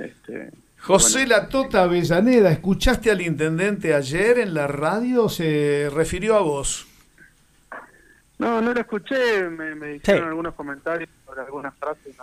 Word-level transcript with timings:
Este, 0.00 0.50
José 0.80 1.26
La 1.26 1.48
Tota 1.48 1.82
Avellaneda, 1.82 2.50
¿escuchaste 2.50 3.10
al 3.10 3.20
intendente 3.20 3.94
ayer 3.94 4.38
en 4.38 4.54
la 4.54 4.66
radio? 4.66 5.28
¿Se 5.28 5.90
refirió 5.92 6.36
a 6.36 6.40
vos? 6.40 6.86
No, 8.38 8.62
no 8.62 8.72
lo 8.72 8.80
escuché, 8.80 9.48
me, 9.50 9.74
me 9.74 9.88
dijeron 9.88 10.28
algunos 10.28 10.54
comentarios 10.54 11.10
sobre 11.26 11.42
algunas 11.42 11.74
frases. 11.74 12.16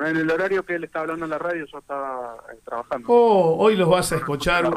En 0.00 0.16
el 0.16 0.30
horario 0.30 0.64
que 0.64 0.76
él 0.76 0.84
estaba 0.84 1.02
hablando 1.02 1.24
en 1.24 1.30
la 1.32 1.38
radio 1.38 1.66
yo 1.66 1.78
estaba 1.78 2.36
eh, 2.52 2.58
trabajando. 2.64 3.08
Oh, 3.10 3.56
hoy 3.58 3.74
los 3.74 3.88
vas 3.88 4.12
a 4.12 4.16
escuchar. 4.16 4.72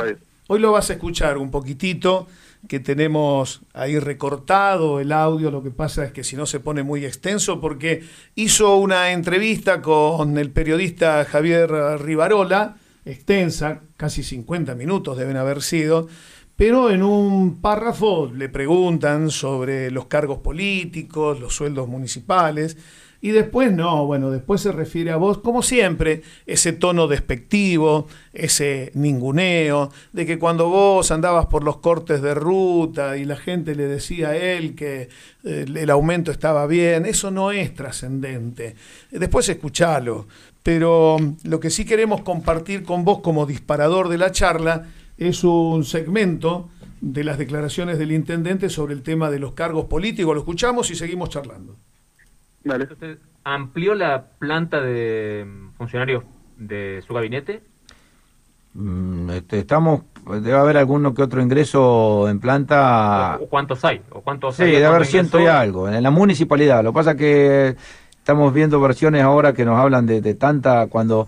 Hoy 0.48 0.60
lo 0.60 0.72
vas 0.72 0.90
a 0.90 0.94
escuchar 0.94 1.38
un 1.38 1.52
poquitito, 1.52 2.28
que 2.68 2.80
tenemos 2.80 3.62
ahí 3.74 4.00
recortado 4.00 5.00
el 5.00 5.12
audio, 5.12 5.52
lo 5.52 5.64
que 5.64 5.72
pasa 5.72 6.06
es 6.06 6.12
que 6.12 6.24
si 6.24 6.36
no 6.36 6.46
se 6.46 6.60
pone 6.60 6.84
muy 6.84 7.06
extenso, 7.06 7.60
porque 7.60 8.04
hizo 8.36 8.78
una 8.78 9.12
entrevista 9.12 9.82
con 9.82 10.38
el 10.38 10.52
periodista 10.52 11.26
Javier 11.26 11.70
Rivarola, 12.00 12.78
extensa, 13.06 13.82
casi 13.98 14.24
50 14.24 14.76
minutos 14.76 15.18
deben 15.18 15.38
haber 15.38 15.62
sido, 15.62 16.08
pero 16.56 16.92
en 16.92 17.02
un 17.02 17.60
párrafo 17.60 18.32
le 18.32 18.48
preguntan 18.48 19.32
sobre 19.32 19.90
los 19.90 20.06
cargos 20.06 20.40
políticos, 20.40 21.40
los 21.40 21.56
sueldos 21.56 21.88
municipales, 21.88 22.78
y 23.22 23.30
después 23.30 23.72
no, 23.72 24.08
bueno, 24.08 24.32
después 24.32 24.62
se 24.62 24.72
refiere 24.72 25.12
a 25.12 25.18
vos, 25.18 25.38
como 25.38 25.62
siempre, 25.62 26.24
ese 26.48 26.74
tono 26.74 27.08
despectivo, 27.08 28.08
ese 28.34 28.92
ninguneo, 28.96 29.92
de 30.12 30.26
que 30.26 30.40
cuando 30.40 30.70
vos 30.70 31.12
andabas 31.12 31.46
por 31.46 31.64
los 31.64 31.78
cortes 31.78 32.24
de 32.24 32.34
ruta 32.34 33.18
y 33.18 33.26
la 33.26 33.36
gente 33.36 33.76
le 33.76 33.86
decía 33.86 34.30
a 34.30 34.38
él 34.38 34.74
que 34.74 35.10
eh, 35.44 35.66
el 35.68 35.90
aumento 35.92 36.32
estaba 36.32 36.66
bien, 36.66 37.06
eso 37.06 37.30
no 37.30 37.52
es 37.52 37.76
trascendente. 37.76 38.76
Después 39.12 39.48
escuchalo, 39.50 40.28
pero 40.64 41.18
lo 41.44 41.60
que 41.60 41.70
sí 41.70 41.86
queremos 41.86 42.22
compartir 42.22 42.82
con 42.84 43.06
vos 43.06 43.20
como 43.20 43.46
disparador 43.46 44.10
de 44.10 44.18
la 44.18 44.32
charla 44.32 44.88
es 45.20 45.44
un 45.44 45.86
segmento 45.86 46.70
de 47.02 47.24
las 47.24 47.38
declaraciones 47.38 48.00
del 48.00 48.12
intendente 48.12 48.70
sobre 48.70 48.96
el 48.96 49.04
tema 49.04 49.30
de 49.30 49.38
los 49.38 49.54
cargos 49.54 49.86
políticos. 49.86 50.34
Lo 50.34 50.42
escuchamos 50.42 50.90
y 50.90 50.96
seguimos 50.96 51.30
charlando. 51.30 51.78
¿Usted 52.64 53.18
amplió 53.44 53.96
la 53.96 54.26
planta 54.40 54.82
de 54.82 55.48
funcionarios 55.78 56.24
de 56.58 57.04
su 57.06 57.14
gabinete? 57.14 57.64
Mm, 58.74 59.30
este, 59.32 59.60
estamos, 59.60 60.04
debe 60.26 60.54
haber 60.54 60.78
alguno 60.78 61.14
que 61.14 61.24
otro 61.24 61.42
ingreso 61.42 62.30
en 62.30 62.40
planta. 62.40 63.38
¿O 63.42 63.48
cuántos 63.48 63.84
hay? 63.84 64.02
¿O 64.12 64.22
cuántos 64.22 64.56
sí, 64.56 64.64
debe 64.64 64.86
haber 64.86 65.06
ciento 65.06 65.40
y 65.40 65.48
algo. 65.48 65.90
En 65.90 66.02
la 66.02 66.12
municipalidad. 66.12 66.84
Lo 66.84 66.92
que 66.92 66.96
pasa 66.96 67.16
que 67.16 67.76
estamos 68.18 68.54
viendo 68.54 68.80
versiones 68.80 69.24
ahora 69.24 69.54
que 69.54 69.66
nos 69.66 69.80
hablan 69.80 70.06
de, 70.06 70.34
tanta 70.36 70.88
cuando 70.88 71.28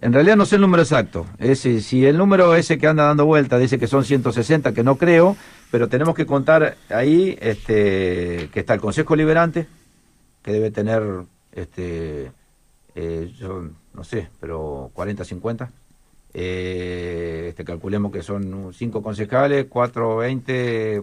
en 0.00 0.12
realidad 0.12 0.34
no 0.34 0.46
sé 0.46 0.56
el 0.56 0.62
número 0.62 0.82
exacto. 0.82 1.26
Ese, 1.38 1.80
si 1.80 2.04
el 2.06 2.16
número 2.16 2.54
ese 2.56 2.78
que 2.78 2.88
anda 2.88 3.04
dando 3.04 3.26
vuelta 3.26 3.58
dice 3.58 3.78
que 3.78 3.86
son 3.86 4.04
160, 4.04 4.72
que 4.72 4.82
no 4.82 4.96
creo, 4.96 5.36
pero 5.70 5.88
tenemos 5.88 6.14
que 6.14 6.26
contar 6.26 6.76
ahí 6.88 7.38
este, 7.40 8.48
que 8.52 8.60
está 8.60 8.74
el 8.74 8.80
Consejo 8.80 9.14
Liberante, 9.14 9.68
que 10.42 10.52
debe 10.52 10.70
tener, 10.70 11.02
este, 11.52 12.32
eh, 12.94 13.32
yo 13.38 13.68
no 13.94 14.04
sé, 14.04 14.28
pero 14.40 14.90
40, 14.94 15.24
50. 15.24 15.70
Eh, 16.34 17.46
este, 17.50 17.64
calculemos 17.64 18.10
que 18.10 18.22
son 18.22 18.72
cinco 18.72 19.02
concejales, 19.02 19.66
cuatro, 19.68 20.16
20 20.16 21.02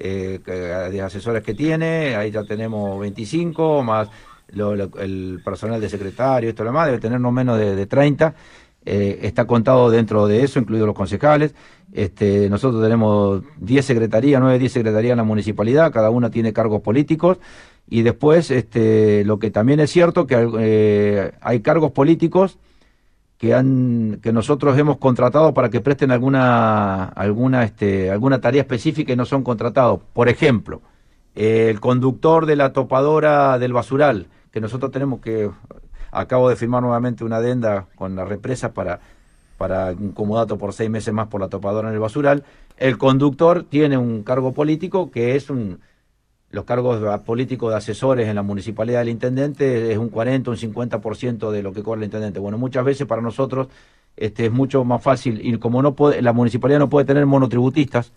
eh, 0.00 0.40
de 0.92 1.02
asesores 1.02 1.42
que 1.42 1.54
tiene, 1.54 2.16
ahí 2.16 2.30
ya 2.30 2.44
tenemos 2.44 3.00
25, 3.00 3.82
más 3.82 4.08
el 4.48 5.40
personal 5.44 5.80
de 5.80 5.88
secretario, 5.88 6.50
esto 6.50 6.64
lo 6.64 6.70
demás, 6.70 6.86
debe 6.86 6.98
tener 6.98 7.20
no 7.20 7.32
menos 7.32 7.58
de, 7.58 7.86
30. 7.86 8.34
Eh, 8.86 9.18
está 9.22 9.46
contado 9.46 9.90
dentro 9.90 10.26
de 10.26 10.42
eso, 10.42 10.58
incluidos 10.58 10.86
los 10.86 10.96
concejales. 10.96 11.54
Este, 11.92 12.48
nosotros 12.48 12.82
tenemos 12.82 13.42
10 13.58 13.84
secretarías, 13.84 14.40
9, 14.40 14.58
10 14.58 14.72
secretarías 14.72 15.12
en 15.12 15.18
la 15.18 15.24
municipalidad, 15.24 15.92
cada 15.92 16.10
una 16.10 16.30
tiene 16.30 16.52
cargos 16.52 16.80
políticos. 16.80 17.38
Y 17.90 18.02
después, 18.02 18.50
este, 18.50 19.24
lo 19.24 19.38
que 19.38 19.50
también 19.50 19.80
es 19.80 19.90
cierto, 19.90 20.26
que 20.26 20.48
eh, 20.58 21.32
hay 21.40 21.60
cargos 21.60 21.92
políticos 21.92 22.58
que, 23.38 23.54
han, 23.54 24.18
que 24.22 24.32
nosotros 24.32 24.76
hemos 24.78 24.98
contratado 24.98 25.54
para 25.54 25.70
que 25.70 25.80
presten 25.80 26.10
alguna, 26.10 27.04
alguna, 27.04 27.64
este, 27.64 28.10
alguna 28.10 28.40
tarea 28.40 28.62
específica 28.62 29.12
y 29.12 29.16
no 29.16 29.24
son 29.24 29.42
contratados. 29.42 30.00
Por 30.12 30.28
ejemplo, 30.28 30.82
el 31.34 31.80
conductor 31.80 32.44
de 32.44 32.56
la 32.56 32.72
topadora 32.72 33.58
del 33.58 33.72
basural, 33.72 34.26
que 34.50 34.60
nosotros 34.60 34.90
tenemos 34.90 35.20
que, 35.20 35.50
acabo 36.10 36.50
de 36.50 36.56
firmar 36.56 36.82
nuevamente 36.82 37.24
una 37.24 37.36
adenda 37.36 37.86
con 37.94 38.16
la 38.16 38.24
represa 38.24 38.74
para, 38.74 39.00
para 39.56 39.92
un 39.92 40.12
comodato 40.12 40.58
por 40.58 40.74
seis 40.74 40.90
meses 40.90 41.14
más 41.14 41.28
por 41.28 41.40
la 41.40 41.48
topadora 41.48 41.88
en 41.88 41.94
el 41.94 42.00
basural. 42.00 42.44
El 42.76 42.98
conductor 42.98 43.62
tiene 43.62 43.96
un 43.96 44.24
cargo 44.24 44.52
político 44.52 45.10
que 45.10 45.36
es 45.36 45.48
un, 45.48 45.80
los 46.50 46.64
cargos 46.64 47.20
políticos 47.20 47.70
de 47.70 47.76
asesores 47.76 48.28
en 48.28 48.34
la 48.34 48.42
municipalidad 48.42 49.00
del 49.00 49.10
intendente 49.10 49.92
es 49.92 49.98
un 49.98 50.08
40, 50.08 50.50
un 50.50 50.56
50% 50.56 51.50
de 51.50 51.62
lo 51.62 51.72
que 51.72 51.82
cobra 51.82 51.98
el 51.98 52.04
intendente. 52.04 52.40
Bueno, 52.40 52.56
muchas 52.56 52.84
veces 52.84 53.06
para 53.06 53.20
nosotros 53.20 53.68
este, 54.16 54.46
es 54.46 54.52
mucho 54.52 54.82
más 54.84 55.02
fácil, 55.02 55.40
y 55.44 55.56
como 55.58 55.82
no 55.82 55.94
puede, 55.94 56.22
la 56.22 56.32
municipalidad 56.32 56.78
no 56.78 56.88
puede 56.88 57.06
tener 57.06 57.26
monotributistas, 57.26 58.12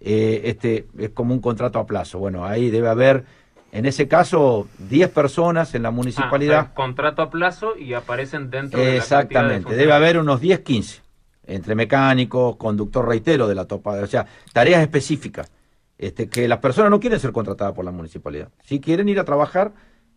eh, 0.00 0.42
este, 0.44 0.86
es 0.98 1.10
como 1.10 1.34
un 1.34 1.40
contrato 1.40 1.78
a 1.78 1.86
plazo. 1.86 2.18
Bueno, 2.18 2.44
ahí 2.44 2.70
debe 2.70 2.88
haber, 2.88 3.24
en 3.72 3.84
ese 3.84 4.06
caso, 4.06 4.68
10 4.88 5.10
personas 5.10 5.74
en 5.74 5.82
la 5.82 5.90
municipalidad. 5.90 6.68
Ah, 6.70 6.74
contrato 6.74 7.20
a 7.20 7.30
plazo 7.30 7.76
y 7.76 7.94
aparecen 7.94 8.48
dentro 8.48 8.78
de 8.78 8.86
la 8.86 8.96
Exactamente, 8.96 9.74
debe 9.74 9.92
haber 9.92 10.18
unos 10.18 10.40
10, 10.40 10.60
15, 10.60 11.02
entre 11.48 11.74
mecánicos, 11.74 12.56
conductor 12.56 13.08
reitero 13.08 13.48
de 13.48 13.56
la 13.56 13.64
topa, 13.64 13.90
o 14.00 14.06
sea, 14.06 14.26
tareas 14.52 14.82
específicas 14.82 15.50
este, 15.98 16.28
que 16.28 16.46
las 16.48 16.58
personas 16.58 16.90
no 16.90 17.00
quieren 17.00 17.18
ser 17.18 17.32
contratadas 17.32 17.74
por 17.74 17.84
la 17.84 17.90
municipalidad. 17.90 18.48
Si 18.64 18.80
quieren 18.80 19.08
ir 19.08 19.18
a 19.18 19.24
trabajar 19.24 19.72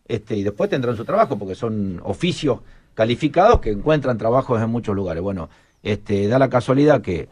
este, 0.06 0.36
y 0.36 0.42
después 0.42 0.68
tendrán 0.68 0.96
su 0.96 1.04
trabajo, 1.04 1.38
porque 1.38 1.54
son 1.54 2.00
oficios 2.04 2.60
calificados 2.94 3.60
que 3.60 3.70
encuentran 3.70 4.18
trabajos 4.18 4.60
en 4.60 4.68
muchos 4.68 4.94
lugares. 4.94 5.22
Bueno, 5.22 5.48
este, 5.82 6.28
da 6.28 6.38
la 6.38 6.50
casualidad 6.50 7.00
que 7.00 7.28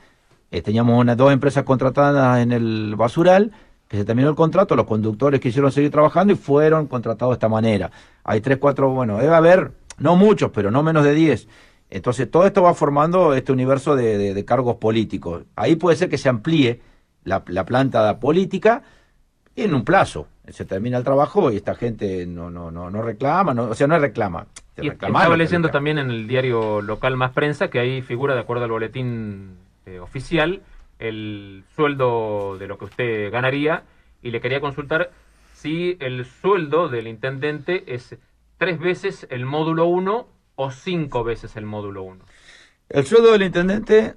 eh, 0.50 0.62
teníamos 0.62 0.98
unas 0.98 1.16
dos 1.16 1.32
empresas 1.32 1.64
contratadas 1.64 2.41
en 2.41 2.53
el 2.53 2.94
basural, 2.97 3.53
que 3.88 3.97
se 3.97 4.04
terminó 4.04 4.28
el 4.28 4.34
contrato, 4.34 4.76
los 4.76 4.86
conductores 4.86 5.41
quisieron 5.41 5.72
seguir 5.72 5.91
trabajando 5.91 6.32
y 6.32 6.36
fueron 6.36 6.86
contratados 6.86 7.32
de 7.32 7.36
esta 7.36 7.48
manera. 7.48 7.91
Hay 8.22 8.41
tres, 8.41 8.59
cuatro, 8.59 8.91
bueno, 8.91 9.19
debe 9.19 9.34
haber, 9.34 9.72
no 9.98 10.15
muchos, 10.15 10.50
pero 10.53 10.70
no 10.70 10.82
menos 10.82 11.04
de 11.04 11.15
diez. 11.15 11.48
Entonces 11.91 12.30
todo 12.30 12.47
esto 12.47 12.62
va 12.62 12.75
formando 12.75 13.34
este 13.34 13.50
universo 13.50 13.97
de 13.97 14.44
cargos 14.47 14.76
políticos. 14.76 15.44
Ahí 15.56 15.76
puede 15.76 15.97
ser 15.97 16.10
que 16.10 16.19
se 16.19 16.28
amplíe 16.28 16.80
la, 17.25 17.41
planta 17.65 18.19
política 18.19 18.83
en 19.56 19.75
un 19.75 19.84
plazo. 19.84 20.29
Se 20.49 20.65
termina 20.65 20.97
el 20.97 21.05
trabajo 21.05 21.51
y 21.53 21.56
esta 21.56 21.75
gente 21.75 22.27
no, 22.27 22.51
no, 22.51 22.71
no, 22.71 22.91
no 22.91 23.03
reclama, 23.03 23.53
no, 23.53 23.65
o 23.65 23.75
sea, 23.75 23.87
no 23.87 23.99
reclama. 23.99 24.47
estaba 24.77 25.37
leyendo 25.37 25.69
también 25.69 25.99
en 25.99 26.11
el 26.11 26.27
diario 26.27 26.81
local 26.81 27.17
Más 27.17 27.33
Prensa 27.33 27.69
que 27.69 27.78
ahí 27.78 28.01
figura, 28.01 28.34
de 28.34 28.41
acuerdo 28.41 28.65
al 28.65 28.71
boletín 28.71 29.59
eh, 29.84 30.01
oficial, 30.01 30.62
el 30.99 31.65
sueldo 31.77 32.57
de 32.59 32.67
lo 32.67 32.78
que 32.78 32.87
usted 32.87 33.31
ganaría 33.31 33.83
y 34.23 34.31
le 34.31 34.41
quería 34.41 34.61
consultar 34.61 35.11
si 35.55 35.97
el 36.01 36.25
sueldo 36.25 36.89
del 36.89 37.09
intendente 37.09 37.84
es 37.87 38.17
tres 38.59 38.78
veces 38.78 39.27
el 39.31 39.45
módulo 39.45 39.87
1 39.87 40.28
o 40.57 40.71
cinco 40.71 41.25
veces 41.25 41.57
el 41.57 41.67
módulo 41.67 42.03
1. 42.03 42.25
El 42.89 43.05
sueldo 43.05 43.33
del 43.33 43.43
intendente 43.43 44.15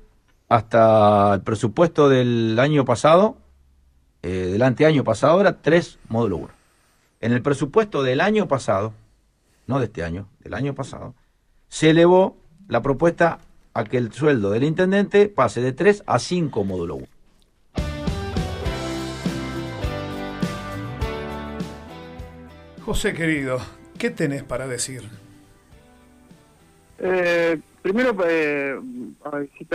hasta 0.51 1.35
el 1.35 1.41
presupuesto 1.43 2.09
del 2.09 2.59
año 2.59 2.83
pasado, 2.83 3.37
eh, 4.21 4.49
del 4.51 4.61
anteaño 4.63 5.05
pasado, 5.05 5.39
era 5.39 5.61
3 5.61 5.97
módulo 6.09 6.35
1. 6.39 6.49
En 7.21 7.31
el 7.31 7.41
presupuesto 7.41 8.03
del 8.03 8.19
año 8.19 8.49
pasado, 8.49 8.91
no 9.65 9.79
de 9.79 9.85
este 9.85 10.03
año, 10.03 10.27
del 10.41 10.53
año 10.53 10.75
pasado, 10.75 11.15
se 11.69 11.91
elevó 11.91 12.35
la 12.67 12.81
propuesta 12.81 13.39
a 13.73 13.85
que 13.85 13.95
el 13.95 14.11
sueldo 14.11 14.49
del 14.49 14.65
intendente 14.65 15.29
pase 15.29 15.61
de 15.61 15.71
3 15.71 16.03
a 16.05 16.19
5 16.19 16.65
módulo 16.65 16.95
1. 16.95 17.07
José 22.83 23.13
querido, 23.13 23.61
¿qué 23.97 24.09
tenés 24.09 24.43
para 24.43 24.67
decir? 24.67 25.03
Eh, 26.99 27.57
Primero, 27.81 28.15
eh, 28.27 28.79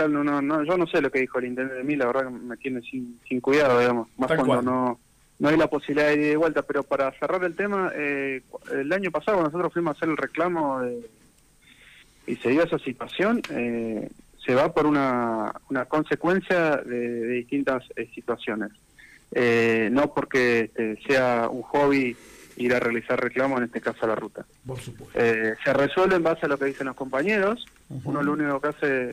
no, 0.07 0.41
no, 0.41 0.63
yo 0.63 0.77
no 0.77 0.87
sé 0.87 1.01
lo 1.01 1.11
que 1.11 1.19
dijo 1.19 1.39
el 1.39 1.47
intendente 1.47 1.79
de 1.79 1.83
mí, 1.83 1.95
la 1.97 2.05
verdad 2.05 2.23
que 2.23 2.29
me 2.29 2.57
tiene 2.57 2.81
sin, 2.81 3.19
sin 3.27 3.41
cuidado, 3.41 3.79
digamos, 3.79 4.07
más 4.17 4.31
cuando 4.31 4.61
no, 4.61 4.99
no 5.39 5.49
hay 5.49 5.57
la 5.57 5.67
posibilidad 5.67 6.07
de 6.07 6.13
ir 6.13 6.21
de 6.21 6.37
vuelta. 6.37 6.61
Pero 6.61 6.83
para 6.83 7.11
cerrar 7.19 7.43
el 7.43 7.55
tema, 7.55 7.91
eh, 7.95 8.43
el 8.71 8.93
año 8.93 9.11
pasado 9.11 9.43
nosotros 9.43 9.73
fuimos 9.73 9.93
a 9.93 9.97
hacer 9.97 10.09
el 10.09 10.15
reclamo 10.15 10.81
y 12.25 12.35
se 12.37 12.49
dio 12.49 12.63
esa 12.63 12.79
situación, 12.79 13.41
eh, 13.49 14.09
se 14.45 14.55
va 14.55 14.73
por 14.73 14.85
una, 14.85 15.53
una 15.69 15.85
consecuencia 15.85 16.77
de, 16.77 17.27
distintas 17.27 17.83
eh, 17.97 18.09
situaciones. 18.15 18.71
no 19.91 20.13
porque 20.13 20.61
este, 20.61 20.97
sea 21.05 21.49
un 21.49 21.61
hobby 21.63 22.15
ir 22.57 22.73
a 22.73 22.79
realizar 22.79 23.19
reclamos, 23.19 23.59
en 23.59 23.65
este 23.65 23.81
caso 23.81 24.05
a 24.05 24.07
la 24.07 24.15
ruta. 24.15 24.45
Por 24.65 24.79
supuesto. 24.79 25.17
Eh, 25.19 25.55
se 25.63 25.73
resuelve 25.73 26.15
en 26.15 26.23
base 26.23 26.45
a 26.45 26.49
lo 26.49 26.57
que 26.57 26.65
dicen 26.65 26.87
los 26.87 26.95
compañeros. 26.95 27.65
Uno 28.03 28.21
lo 28.21 28.33
único 28.33 28.59
que 28.59 28.67
hace 28.67 29.09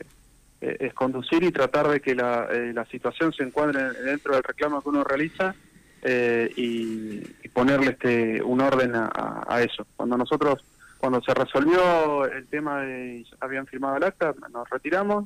eh, 0.61 0.77
es 0.79 0.93
conducir 0.93 1.43
y 1.43 1.51
tratar 1.51 1.87
de 1.87 2.01
que 2.01 2.15
la, 2.15 2.47
eh, 2.51 2.73
la, 2.73 2.85
situación 2.85 3.31
se 3.33 3.43
encuadre 3.43 3.93
dentro 4.03 4.33
del 4.33 4.43
reclamo 4.43 4.81
que 4.81 4.89
uno 4.89 5.03
realiza 5.03 5.55
y, 6.57 7.19
ponerle 7.53 7.91
este 7.91 8.43
un 8.43 8.59
orden 8.59 8.91
a, 8.95 9.61
eso. 9.61 9.87
Cuando 9.95 10.17
nosotros, 10.17 10.61
cuando 10.97 11.21
se 11.21 11.33
resolvió 11.33 12.25
el 12.25 12.45
tema 12.47 12.81
de 12.81 13.25
habían 13.39 13.65
firmado 13.65 13.95
el 13.95 14.03
acta, 14.03 14.35
nos 14.51 14.69
retiramos 14.69 15.25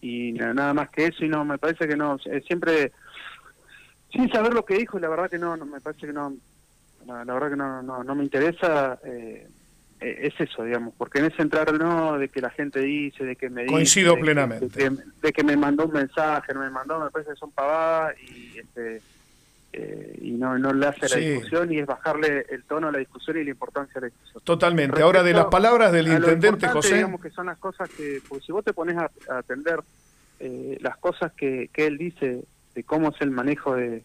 y 0.00 0.32
nada 0.32 0.72
más 0.72 0.90
que 0.90 1.06
eso 1.06 1.24
y 1.24 1.28
no, 1.28 1.44
me 1.44 1.58
parece 1.58 1.88
que 1.88 1.96
no, 1.96 2.18
siempre 2.46 2.92
sin 4.12 4.30
saber 4.30 4.54
lo 4.54 4.64
que 4.64 4.78
dijo, 4.78 4.98
la 4.98 5.08
verdad 5.08 5.28
que 5.28 5.38
no, 5.38 5.56
no 5.56 5.66
me 5.66 5.80
parece 5.80 6.06
que 6.06 6.12
no, 6.12 6.32
la, 7.06 7.24
verdad 7.24 7.50
que 7.50 7.56
no, 7.56 7.82
no, 7.82 8.04
no 8.04 8.14
me 8.14 8.24
interesa, 8.24 8.98
eh, 9.04 9.46
eh, 10.00 10.18
es 10.22 10.40
eso, 10.40 10.64
digamos, 10.64 10.94
porque 10.96 11.20
en 11.20 11.26
ese 11.26 11.42
entrar 11.42 11.72
no, 11.74 12.18
de 12.18 12.28
que 12.28 12.40
la 12.40 12.50
gente 12.50 12.80
dice, 12.80 13.24
de 13.24 13.36
que 13.36 13.48
me 13.48 13.62
dice... 13.62 13.72
Coincido 13.72 14.16
plenamente. 14.16 14.90
De 15.22 15.32
que, 15.32 15.44
me 15.44 15.56
mandó 15.56 15.86
un 15.86 15.92
mensaje, 15.92 16.52
no 16.52 16.60
me 16.60 16.70
mandó, 16.70 17.00
me 17.00 17.10
parece 17.10 17.32
que 17.32 17.36
son 17.36 17.50
pavadas 17.52 18.14
y... 18.20 18.58
Este, 18.58 19.02
eh, 19.72 20.18
y 20.22 20.30
no, 20.30 20.58
no 20.58 20.72
le 20.72 20.86
hace 20.86 21.06
la 21.06 21.16
discusión 21.16 21.70
y 21.70 21.78
es 21.78 21.86
bajarle 21.86 22.46
el 22.48 22.64
tono 22.64 22.88
a 22.88 22.92
la 22.92 22.98
discusión 22.98 23.36
y 23.36 23.44
la 23.44 23.50
importancia 23.50 23.94
de 23.94 24.00
la 24.00 24.06
discusión. 24.06 24.42
Totalmente. 24.42 25.02
Ahora, 25.02 25.22
de 25.22 25.34
las 25.34 25.46
palabras 25.46 25.92
del 25.92 26.08
intendente 26.08 26.66
José. 26.68 26.94
digamos 26.94 27.20
que 27.20 27.28
son 27.28 27.44
las 27.44 27.58
cosas 27.58 27.90
que, 27.90 28.22
porque 28.26 28.46
si 28.46 28.52
vos 28.52 28.64
te 28.64 28.72
pones 28.72 28.96
a, 28.96 29.10
atender 29.28 29.80
las 30.80 30.96
cosas 30.96 31.32
que, 31.32 31.68
que 31.74 31.86
él 31.86 31.98
dice 31.98 32.42
de 32.74 32.82
cómo 32.84 33.10
es 33.10 33.20
el 33.20 33.30
manejo 33.30 33.76
de, 33.76 34.02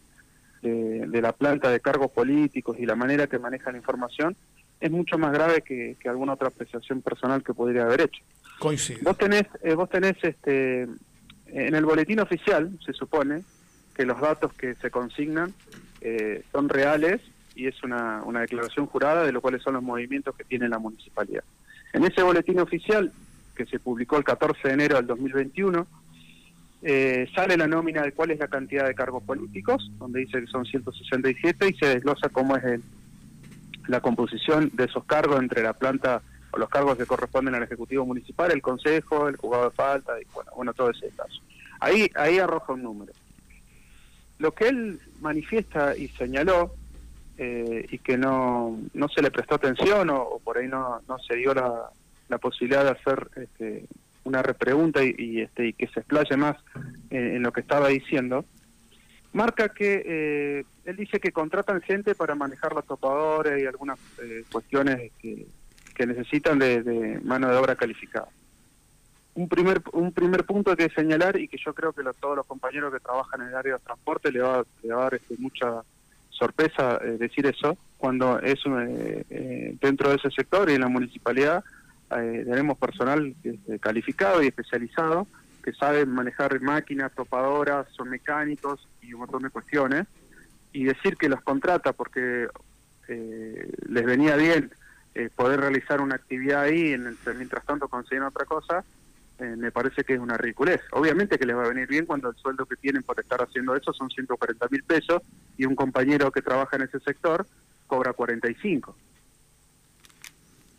de, 0.62 1.20
la 1.20 1.32
planta 1.32 1.70
de 1.70 1.80
cargos 1.80 2.10
políticos 2.10 2.76
y 2.78 2.86
la 2.86 2.94
manera 2.94 3.26
que 3.26 3.38
maneja 3.38 3.72
la 3.72 3.78
información 3.78 4.36
es 4.80 4.90
mucho 4.90 5.18
más 5.18 5.32
grave 5.32 5.62
que, 5.62 5.96
alguna 6.04 6.34
otra 6.34 6.48
apreciación 6.48 7.02
personal 7.02 7.42
que 7.42 7.54
podría 7.54 7.84
haber 7.84 8.02
hecho. 8.02 8.22
Coincido. 8.58 9.00
Vos 9.02 9.18
tenés, 9.18 9.44
eh, 9.62 9.74
vos 9.74 9.88
tenés 9.88 10.16
este, 10.22 10.82
en 10.82 11.74
el 11.74 11.84
boletín 11.84 12.20
oficial, 12.20 12.70
se 12.84 12.92
supone, 12.92 13.42
que 13.94 14.04
los 14.04 14.20
datos 14.20 14.52
que 14.54 14.74
se 14.74 14.90
consignan 14.90 15.52
eh, 16.00 16.42
son 16.50 16.68
reales 16.68 17.20
y 17.54 17.66
es 17.66 17.82
una, 17.82 18.22
una 18.24 18.40
declaración 18.40 18.86
jurada 18.86 19.24
de 19.24 19.32
lo 19.32 19.40
cuales 19.40 19.62
son 19.62 19.74
los 19.74 19.82
movimientos 19.82 20.34
que 20.34 20.44
tiene 20.44 20.68
la 20.68 20.78
municipalidad. 20.78 21.44
En 21.92 22.04
ese 22.04 22.22
boletín 22.22 22.58
oficial, 22.58 23.12
que 23.54 23.66
se 23.66 23.78
publicó 23.78 24.16
el 24.16 24.24
14 24.24 24.68
de 24.68 24.74
enero 24.74 24.96
del 24.96 25.06
2021, 25.06 25.86
eh, 26.82 27.28
sale 27.34 27.56
la 27.56 27.68
nómina 27.68 28.02
de 28.02 28.12
cuál 28.12 28.32
es 28.32 28.40
la 28.40 28.48
cantidad 28.48 28.86
de 28.86 28.94
cargos 28.94 29.22
políticos, 29.22 29.90
donde 29.98 30.20
dice 30.20 30.40
que 30.40 30.48
son 30.48 30.64
167 30.64 31.68
y 31.68 31.74
se 31.74 31.86
desglosa 31.86 32.28
cómo 32.28 32.56
es 32.56 32.64
el, 32.64 32.82
la 33.86 34.00
composición 34.00 34.70
de 34.72 34.84
esos 34.84 35.04
cargos 35.04 35.40
entre 35.40 35.62
la 35.62 35.74
planta 35.74 36.22
o 36.50 36.58
los 36.58 36.68
cargos 36.68 36.98
que 36.98 37.06
corresponden 37.06 37.54
al 37.54 37.62
Ejecutivo 37.62 38.04
Municipal, 38.04 38.50
el 38.50 38.60
Consejo, 38.60 39.28
el 39.28 39.36
juzgado 39.36 39.70
de 39.70 39.76
falta 39.76 40.20
y 40.20 40.24
bueno, 40.34 40.50
bueno 40.56 40.74
todo 40.74 40.90
ese 40.90 41.08
caso. 41.10 41.40
Ahí, 41.78 42.10
ahí 42.16 42.38
arroja 42.38 42.72
un 42.72 42.82
número. 42.82 43.12
Lo 44.38 44.52
que 44.52 44.68
él 44.68 44.98
manifiesta 45.20 45.96
y 45.96 46.08
señaló 46.08 46.74
eh, 47.38 47.86
y 47.90 47.98
que 47.98 48.18
no, 48.18 48.78
no 48.92 49.08
se 49.08 49.22
le 49.22 49.30
prestó 49.30 49.54
atención 49.54 50.10
o, 50.10 50.40
por 50.42 50.58
ahí 50.58 50.66
no, 50.66 51.00
no 51.08 51.18
se 51.20 51.36
dio 51.36 51.54
la, 51.54 51.90
la 52.28 52.38
posibilidad 52.38 52.84
de 52.84 52.90
hacer 52.90 53.30
este, 53.36 53.84
una 54.24 54.42
repregunta 54.42 55.02
y, 55.02 55.40
este, 55.40 55.68
y 55.68 55.72
que 55.72 55.88
se 55.88 56.00
explaye 56.00 56.36
más 56.36 56.56
en, 57.10 57.42
lo 57.42 57.52
que 57.52 57.60
estaba 57.60 57.88
diciendo, 57.88 58.44
marca 59.32 59.68
que 59.70 60.02
eh, 60.04 60.64
él 60.84 60.96
dice 60.96 61.18
que 61.18 61.32
contratan 61.32 61.80
gente 61.80 62.14
para 62.14 62.34
manejar 62.34 62.74
los 62.74 62.86
topadores 62.86 63.62
y 63.62 63.66
algunas 63.66 63.98
eh, 64.22 64.44
cuestiones 64.50 65.10
que, 65.20 65.46
necesitan 66.04 66.58
de, 66.58 67.20
mano 67.22 67.48
de 67.48 67.56
obra 67.56 67.76
calificada. 67.76 68.26
Un 69.34 69.48
primer, 69.48 69.80
un 69.92 70.10
primer 70.10 70.44
punto 70.44 70.74
que 70.74 70.88
señalar 70.88 71.38
y 71.38 71.46
que 71.46 71.58
yo 71.64 71.72
creo 71.72 71.92
que 71.92 72.02
todos 72.18 72.34
los 72.34 72.44
compañeros 72.44 72.92
que 72.92 72.98
trabajan 72.98 73.42
en 73.42 73.48
el 73.48 73.54
área 73.54 73.74
de 73.74 73.78
transporte 73.78 74.32
le 74.32 74.40
va, 74.40 74.64
le 74.82 74.92
va 74.92 75.00
a 75.00 75.04
dar 75.04 75.14
este, 75.14 75.36
mucha 75.38 75.84
sorpresa 76.30 76.98
eh, 77.04 77.18
decir 77.20 77.46
eso, 77.46 77.78
cuando 77.98 78.40
es 78.40 78.58
dentro 79.80 80.10
de 80.10 80.16
ese 80.16 80.30
sector 80.32 80.68
y 80.68 80.74
en 80.74 80.80
la 80.80 80.88
municipalidad 80.88 81.62
eh, 82.20 82.44
tenemos 82.44 82.78
personal 82.78 83.34
este, 83.42 83.78
calificado 83.78 84.42
y 84.42 84.48
especializado 84.48 85.26
que 85.62 85.72
sabe 85.72 86.04
manejar 86.06 86.60
máquinas, 86.60 87.12
topadoras, 87.12 87.86
son 87.92 88.10
mecánicos 88.10 88.88
y 89.00 89.14
un 89.14 89.20
montón 89.20 89.42
de 89.42 89.50
cuestiones. 89.50 90.06
Y 90.72 90.84
decir 90.84 91.16
que 91.16 91.28
los 91.28 91.40
contrata 91.42 91.92
porque 91.92 92.48
eh, 93.08 93.72
les 93.88 94.04
venía 94.04 94.36
bien 94.36 94.72
eh, 95.14 95.28
poder 95.34 95.60
realizar 95.60 96.00
una 96.00 96.16
actividad 96.16 96.62
ahí, 96.62 96.92
en 96.92 97.16
mientras 97.36 97.64
tanto 97.64 97.88
consiguen 97.88 98.24
otra 98.24 98.44
cosa, 98.44 98.84
me 99.38 99.72
parece 99.72 100.04
que 100.04 100.14
es 100.14 100.20
una 100.20 100.36
ridiculez. 100.36 100.80
Obviamente 100.92 101.36
que 101.36 101.46
les 101.46 101.56
va 101.56 101.64
a 101.64 101.68
venir 101.68 101.88
bien 101.88 102.06
cuando 102.06 102.30
el 102.30 102.36
sueldo 102.36 102.64
que 102.64 102.76
tienen 102.76 103.02
por 103.02 103.18
estar 103.18 103.42
haciendo 103.42 103.74
eso 103.74 103.92
son 103.92 104.08
140 104.08 104.68
mil 104.70 104.84
pesos 104.84 105.20
y 105.58 105.64
un 105.64 105.74
compañero 105.74 106.30
que 106.30 106.42
trabaja 106.42 106.76
en 106.76 106.82
ese 106.82 107.00
sector 107.00 107.44
cobra 107.88 108.12
45. 108.12 108.96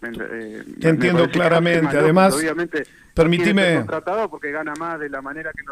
Eh, 0.05 0.63
Te 0.79 0.89
entiendo 0.89 1.29
claramente. 1.29 1.97
Además, 1.97 2.33
obviamente, 2.35 2.83
permíteme. 3.13 3.75
contratado 3.77 4.29
porque 4.29 4.51
gana 4.51 4.73
más 4.79 4.99
de 4.99 5.09
la 5.09 5.21
manera 5.21 5.51
que, 5.51 5.63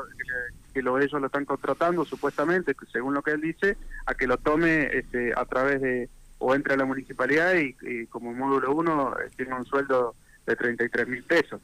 que, 0.74 0.82
lo, 0.82 1.00
ellos 1.00 1.20
lo 1.20 1.28
están 1.28 1.46
contratando, 1.46 2.06
supuestamente, 2.06 2.76
según 2.92 3.14
lo 3.14 3.22
que 3.22 3.32
él 3.32 3.42
dice, 3.42 3.78
a 4.06 4.14
que 4.14 4.28
lo 4.28 4.38
tome 4.38 4.90
este, 4.96 5.34
a 5.36 5.46
través 5.46 5.82
de 5.82 6.10
o 6.42 6.56
entre 6.56 6.74
a 6.74 6.78
la 6.78 6.86
municipalidad 6.86 7.54
y, 7.54 8.08
como 8.08 8.34
módulo 8.34 8.74
1 8.74 9.16
eh, 9.20 9.30
tiene 9.38 9.54
un 9.54 9.66
sueldo 9.66 10.16
de 10.46 10.56
33 10.56 11.08
mil 11.08 11.24
pesos. 11.24 11.62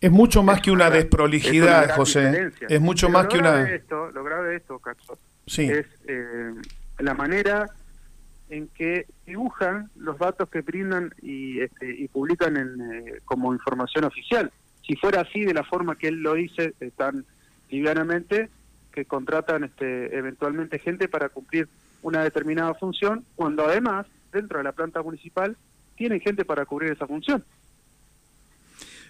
Es 0.00 0.10
mucho 0.10 0.42
más 0.42 0.60
que 0.60 0.70
una 0.70 0.90
desprolijidad, 0.90 1.96
José. 1.96 2.52
Es 2.68 2.80
mucho 2.80 3.08
más 3.08 3.26
que 3.26 3.38
una. 3.38 3.68
Esto, 3.68 4.10
lo 4.12 4.22
grave 4.22 4.50
de 4.50 4.56
esto, 4.56 4.78
Cacho, 4.78 5.18
es 5.46 5.86
eh, 6.06 6.52
la 6.98 7.14
manera 7.14 7.66
en 8.50 8.68
que 8.68 9.06
dibujan 9.26 9.90
los 9.96 10.18
datos 10.18 10.48
que 10.48 10.62
brindan 10.62 11.14
y, 11.22 11.60
este, 11.60 11.94
y 11.94 12.08
publican 12.08 12.56
en, 12.56 12.80
eh, 12.80 13.20
como 13.24 13.52
información 13.52 14.04
oficial. 14.04 14.50
Si 14.86 14.96
fuera 14.96 15.20
así, 15.20 15.44
de 15.44 15.54
la 15.54 15.64
forma 15.64 15.96
que 15.96 16.08
él 16.08 16.22
lo 16.22 16.34
dice 16.34 16.72
tan 16.96 17.24
livianamente, 17.70 18.48
que 18.92 19.04
contratan 19.04 19.64
este, 19.64 20.16
eventualmente 20.16 20.78
gente 20.78 21.08
para 21.08 21.28
cumplir 21.28 21.68
una 22.02 22.22
determinada 22.22 22.74
función, 22.74 23.24
cuando 23.36 23.66
además, 23.66 24.06
dentro 24.32 24.58
de 24.58 24.64
la 24.64 24.72
planta 24.72 25.02
municipal, 25.02 25.56
tienen 25.96 26.20
gente 26.20 26.44
para 26.44 26.64
cubrir 26.64 26.92
esa 26.92 27.06
función. 27.06 27.44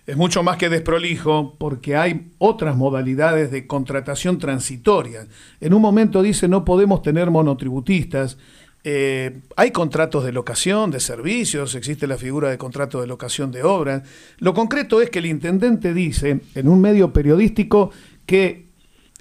Es 0.07 0.17
mucho 0.17 0.43
más 0.43 0.57
que 0.57 0.71
desprolijo 0.71 1.55
porque 1.59 1.95
hay 1.95 2.31
otras 2.39 2.75
modalidades 2.77 3.51
de 3.51 3.67
contratación 3.67 4.39
transitoria. 4.39 5.27
En 5.61 5.75
un 5.75 5.83
momento 5.83 6.23
dice 6.23 6.49
no 6.49 6.65
podemos 6.65 7.03
tener 7.03 7.31
monotributistas 7.31 8.39
eh, 8.85 9.41
hay 9.57 9.71
contratos 9.71 10.25
de 10.25 10.33
locación, 10.33 10.91
de 10.91 11.01
servicios, 11.01 11.75
existe 11.75 12.07
la 12.07 12.17
figura 12.17 12.51
de 12.51 12.59
contrato 12.59 13.01
de 13.01 13.07
locación 13.07 13.51
de 13.51 13.63
obras. 13.63 14.03
Lo 14.39 14.55
concreto 14.55 15.01
es 15.01 15.11
que 15.11 15.19
el 15.19 15.27
intendente 15.27 15.93
dice 15.93 16.41
en 16.55 16.69
un 16.69 16.81
medio 16.81 17.13
periodístico 17.13 17.91
que 18.25 18.69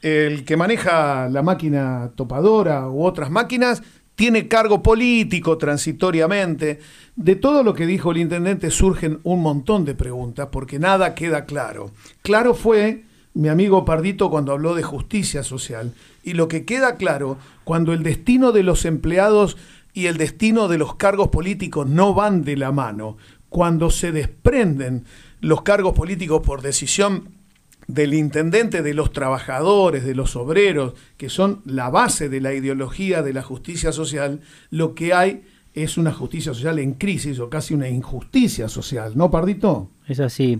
el 0.02 0.46
que 0.46 0.58
maneja 0.58 1.28
la 1.30 1.42
máquina 1.42 2.12
topadora 2.16 2.88
u 2.88 3.04
otras 3.04 3.32
máquinas 3.32 3.82
tiene 4.16 4.48
cargo 4.48 4.82
político 4.82 5.58
transitoriamente. 5.58 6.80
De 7.16 7.36
todo 7.36 7.64
lo 7.64 7.74
que 7.74 7.86
dijo 7.86 8.12
el 8.12 8.18
intendente 8.18 8.72
surgen 8.72 9.20
un 9.24 9.42
montón 9.42 9.86
de 9.86 9.96
preguntas 9.96 10.50
porque 10.52 10.80
nada 10.80 11.16
queda 11.16 11.46
claro. 11.46 11.92
Claro 12.22 12.54
fue 12.54 13.04
mi 13.34 13.50
amigo 13.50 13.86
Pardito 13.86 14.30
cuando 14.32 14.52
habló 14.52 14.74
de 14.74 14.84
justicia 14.84 15.44
social. 15.44 15.94
Y 16.27 16.34
lo 16.34 16.50
que 16.50 16.65
queda 16.65 16.98
claro, 16.98 17.38
cuando 17.63 17.93
el 17.93 18.03
destino 18.03 18.51
de 18.51 18.62
los 18.62 18.84
empleados 18.84 19.55
y 19.93 20.07
el 20.07 20.17
destino 20.17 20.67
de 20.67 20.77
los 20.77 20.96
cargos 20.96 21.29
políticos 21.29 21.88
no 21.88 22.13
van 22.13 22.43
de 22.43 22.57
la 22.57 22.74
mano, 22.74 23.15
cuando 23.48 23.89
se 23.89 24.12
desprenden 24.12 25.05
los 25.39 25.62
cargos 25.62 25.93
políticos 25.93 26.41
por 26.46 26.62
decisión 26.62 27.29
del 27.88 28.13
intendente, 28.13 28.81
de 28.81 28.93
los 28.93 29.13
trabajadores, 29.13 30.03
de 30.03 30.15
los 30.15 30.36
obreros, 30.36 30.96
que 31.15 31.29
son 31.29 31.62
la 31.63 31.89
base 31.89 32.27
de 32.27 32.41
la 32.41 32.53
ideología 32.53 33.22
de 33.22 33.31
la 33.31 33.41
justicia 33.41 33.93
social, 33.93 34.41
lo 34.69 34.96
que 34.96 35.13
hay 35.13 35.43
es 35.74 35.98
una 35.98 36.12
justicia 36.12 36.53
social 36.53 36.77
en 36.77 36.96
crisis 36.96 37.39
o 37.39 37.50
casi 37.50 37.74
una 37.74 37.88
injusticia 37.88 38.67
social, 38.67 39.13
¿no, 39.15 39.31
Pardito? 39.31 39.91
Es 40.10 40.19
así. 40.19 40.60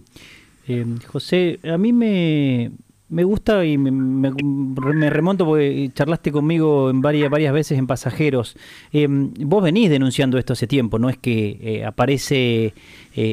Eh, 0.66 0.86
José, 1.08 1.60
a 1.70 1.78
mí 1.78 1.92
me, 1.92 2.72
me 3.10 3.24
gusta 3.24 3.66
y 3.66 3.78
me, 3.78 5.10
remonto 5.10 5.46
porque 5.46 5.90
charlaste 5.94 6.32
conmigo 6.32 6.90
en 6.90 7.02
varias, 7.02 7.30
varias 7.30 7.54
veces 7.54 7.78
en 7.78 7.88
Pasajeros. 7.88 8.56
Eh, 8.92 9.08
vos 9.10 9.64
venís 9.64 9.90
denunciando 9.90 10.38
esto 10.38 10.54
hace 10.54 10.68
tiempo, 10.68 11.00
no 11.00 11.10
es 11.10 11.18
que 11.18 11.58
eh, 11.62 11.86
aparece 11.86 12.74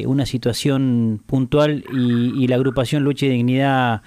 una 0.07 0.25
situación 0.25 1.21
puntual 1.27 1.83
y, 1.93 2.47
la 2.47 2.55
agrupación 2.55 3.03
Lucha 3.03 3.27
y 3.27 3.29
Dignidad 3.29 4.01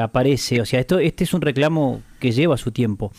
aparece. 0.00 0.60
O 0.60 0.66
sea, 0.66 0.80
esto, 0.80 0.98
este 0.98 1.22
es 1.22 1.32
un 1.34 1.40
reclamo 1.40 2.02
que 2.18 2.32
lleva 2.32 2.56
su 2.56 2.72
tiempo. 2.72 3.12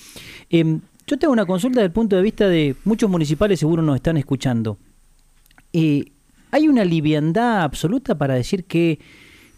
Yo 1.07 1.19
tengo 1.19 1.31
una 1.31 1.45
consulta 1.45 1.81
desde 1.81 1.87
el 1.87 1.91
punto 1.91 2.15
de 2.15 2.23
vista 2.23 2.47
de 2.47 2.75
muchos 2.83 3.09
municipales 3.09 3.59
seguro 3.59 3.83
nos 3.83 3.95
están 3.95 4.17
escuchando. 4.17 4.79
Eh, 5.71 6.05
¿Hay 6.49 6.67
una 6.67 6.83
liviandad 6.83 7.61
absoluta 7.61 8.17
para 8.17 8.33
decir 8.33 8.65
que 8.65 8.99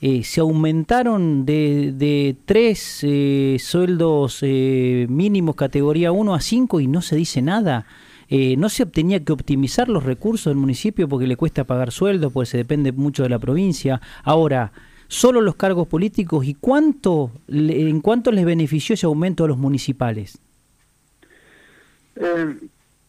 eh, 0.02 0.24
se 0.24 0.42
aumentaron 0.42 1.46
de, 1.46 1.92
de 1.94 2.36
tres 2.46 3.00
eh, 3.04 3.58
sueldos 3.60 4.42
mínimos 4.42 5.56
categoría 5.56 6.12
1 6.12 6.36
a 6.36 6.42
5 6.42 6.80
y 6.80 6.88
no 6.88 7.02
se 7.02 7.16
dice 7.16 7.42
nada? 7.42 7.86
¿No 8.30 8.68
se 8.68 8.86
tenía 8.86 9.24
que 9.24 9.32
optimizar 9.32 9.88
los 9.88 10.04
recursos 10.04 10.52
del 10.52 10.58
municipio 10.58 11.08
porque 11.08 11.28
le 11.28 11.38
cuesta 11.38 11.64
pagar 11.64 11.94
sueldos, 11.94 12.34
porque 12.34 12.48
se 12.48 12.58
depende 12.58 12.92
mucho 12.92 13.24
de 13.24 13.30
la 13.30 13.40
provincia? 13.40 14.02
Ahora, 14.22 14.74
solo 15.08 15.40
los 15.40 15.56
cargos 15.56 15.88
políticos 15.88 16.46
y 16.46 16.54
cuánto 16.54 17.32
en 17.48 18.02
cuánto 18.02 18.34
les 18.34 18.44
benefició 18.44 18.96
ese 18.96 19.06
aumento 19.06 19.46
a 19.46 19.48
los 19.48 19.58
municipales? 19.58 20.40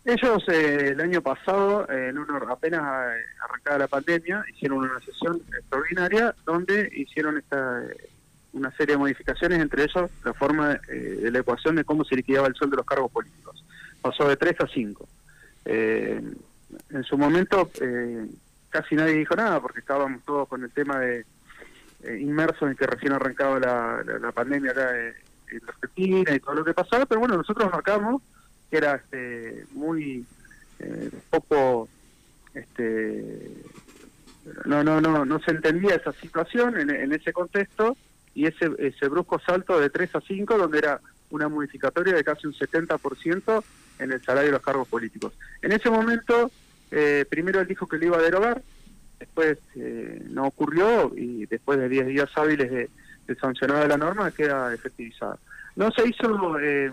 Eh, 0.08 0.14
ellos 0.14 0.42
eh, 0.48 0.90
el 0.92 1.00
año 1.00 1.20
pasado, 1.20 1.88
en 1.90 2.18
apenas 2.48 2.80
arrancada 2.80 3.78
la 3.78 3.88
pandemia, 3.88 4.44
hicieron 4.48 4.78
una 4.78 5.00
sesión 5.00 5.42
extraordinaria 5.56 6.34
donde 6.44 6.90
hicieron 6.94 7.38
esta 7.38 7.82
una 8.54 8.70
serie 8.72 8.94
de 8.94 8.98
modificaciones, 8.98 9.60
entre 9.60 9.84
ellos 9.84 10.10
la 10.24 10.32
forma 10.32 10.80
eh, 10.88 10.92
de 10.94 11.30
la 11.30 11.40
ecuación 11.40 11.76
de 11.76 11.84
cómo 11.84 12.04
se 12.04 12.16
liquidaba 12.16 12.48
el 12.48 12.54
sueldo 12.54 12.76
de 12.76 12.78
los 12.78 12.86
cargos 12.86 13.12
políticos. 13.12 13.62
Pasó 14.00 14.26
de 14.26 14.36
3 14.36 14.56
a 14.60 14.66
5. 14.66 15.08
en 15.66 17.04
su 17.04 17.18
momento 17.18 17.70
casi 18.70 18.94
nadie 18.94 19.14
dijo 19.14 19.36
nada 19.36 19.60
porque 19.60 19.80
estábamos 19.80 20.24
todos 20.24 20.48
con 20.48 20.64
el 20.64 20.70
tema 20.70 20.98
de 20.98 21.26
inmersos 22.18 22.70
en 22.70 22.76
que 22.76 22.86
recién 22.86 23.12
arrancaba 23.12 23.58
la, 23.58 24.02
la, 24.18 24.32
pandemia 24.32 24.70
acá 24.70 24.98
en 24.98 25.60
Argentina 25.68 26.34
y 26.34 26.40
todo 26.40 26.54
lo 26.54 26.64
que 26.64 26.72
pasaba, 26.72 27.04
pero 27.04 27.20
bueno, 27.20 27.36
nosotros 27.36 27.70
marcamos 27.70 28.22
que 28.70 28.76
era 28.76 28.96
este, 28.96 29.64
muy 29.72 30.24
eh, 30.78 31.10
poco 31.30 31.88
este 32.54 33.50
no 34.64 34.82
no 34.82 35.00
no 35.00 35.24
no 35.24 35.40
se 35.40 35.50
entendía 35.50 35.96
esa 35.96 36.12
situación 36.12 36.78
en, 36.78 36.90
en, 36.90 37.12
ese 37.12 37.32
contexto 37.32 37.96
y 38.34 38.46
ese 38.46 38.70
ese 38.78 39.08
brusco 39.08 39.38
salto 39.38 39.78
de 39.78 39.90
3 39.90 40.16
a 40.16 40.20
5 40.20 40.58
donde 40.58 40.78
era 40.78 41.00
una 41.30 41.48
modificatoria 41.48 42.14
de 42.14 42.24
casi 42.24 42.46
un 42.46 42.54
70% 42.54 43.62
en 43.98 44.12
el 44.12 44.22
salario 44.22 44.48
de 44.48 44.52
los 44.52 44.62
cargos 44.62 44.88
políticos. 44.88 45.32
En 45.62 45.72
ese 45.72 45.90
momento, 45.90 46.50
eh, 46.90 47.24
primero 47.28 47.60
él 47.60 47.66
dijo 47.66 47.86
que 47.86 47.98
lo 47.98 48.06
iba 48.06 48.18
a 48.18 48.22
derogar, 48.22 48.62
después 49.18 49.58
eh, 49.76 50.22
no 50.30 50.46
ocurrió 50.46 51.12
y 51.16 51.46
después 51.46 51.78
de 51.78 51.88
10 51.88 52.06
días 52.06 52.30
hábiles 52.36 52.70
de, 52.70 52.90
de 53.26 53.34
sancionada 53.36 53.86
la 53.86 53.96
norma 53.96 54.30
queda 54.30 54.72
efectivizada. 54.72 55.38
No 55.76 55.90
se 55.90 56.08
hizo 56.08 56.58
eh, 56.60 56.90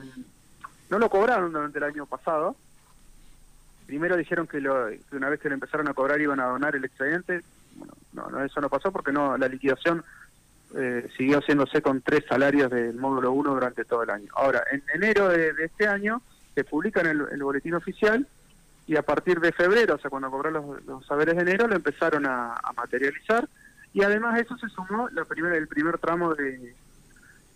no 0.89 0.99
lo 0.99 1.09
cobraron 1.09 1.51
durante 1.51 1.77
el 1.77 1.83
año 1.83 2.05
pasado. 2.05 2.55
Primero 3.85 4.17
dijeron 4.17 4.47
que, 4.47 4.59
lo, 4.59 4.87
una 5.11 5.29
vez 5.29 5.39
que 5.39 5.49
lo 5.49 5.55
empezaron 5.55 5.87
a 5.87 5.93
cobrar 5.93 6.19
iban 6.21 6.39
a 6.39 6.45
donar 6.45 6.75
el 6.75 6.85
excedente. 6.85 7.41
Bueno, 7.75 7.93
no, 8.13 8.43
eso 8.43 8.61
no 8.61 8.69
pasó 8.69 8.91
porque 8.91 9.11
no 9.11 9.37
la 9.37 9.47
liquidación 9.47 10.03
eh, 10.75 11.07
siguió 11.15 11.39
haciéndose 11.39 11.81
con 11.81 12.01
tres 12.01 12.25
salarios 12.27 12.71
del 12.71 12.95
módulo 12.95 13.31
1 13.31 13.53
durante 13.53 13.85
todo 13.85 14.03
el 14.03 14.09
año. 14.09 14.27
Ahora, 14.35 14.63
en 14.71 14.83
enero 14.93 15.29
de, 15.29 15.53
este 15.59 15.87
año 15.87 16.21
se 16.53 16.63
publica 16.63 17.01
en 17.01 17.07
el, 17.07 17.43
boletín 17.43 17.75
oficial 17.75 18.27
y 18.87 18.95
a 18.95 19.01
partir 19.01 19.39
de 19.39 19.51
febrero, 19.51 19.95
o 19.95 19.97
sea, 19.97 20.09
cuando 20.09 20.31
cobraron 20.31 20.81
los, 20.85 21.05
saberes 21.05 21.35
de 21.35 21.41
enero, 21.41 21.67
lo 21.67 21.75
empezaron 21.75 22.25
a, 22.25 22.59
materializar 22.75 23.47
y 23.93 24.03
además 24.03 24.39
eso 24.39 24.57
se 24.57 24.67
sumó 24.69 25.07
la 25.09 25.25
el 25.55 25.67
primer 25.67 25.97
tramo 25.97 26.35
de, 26.35 26.75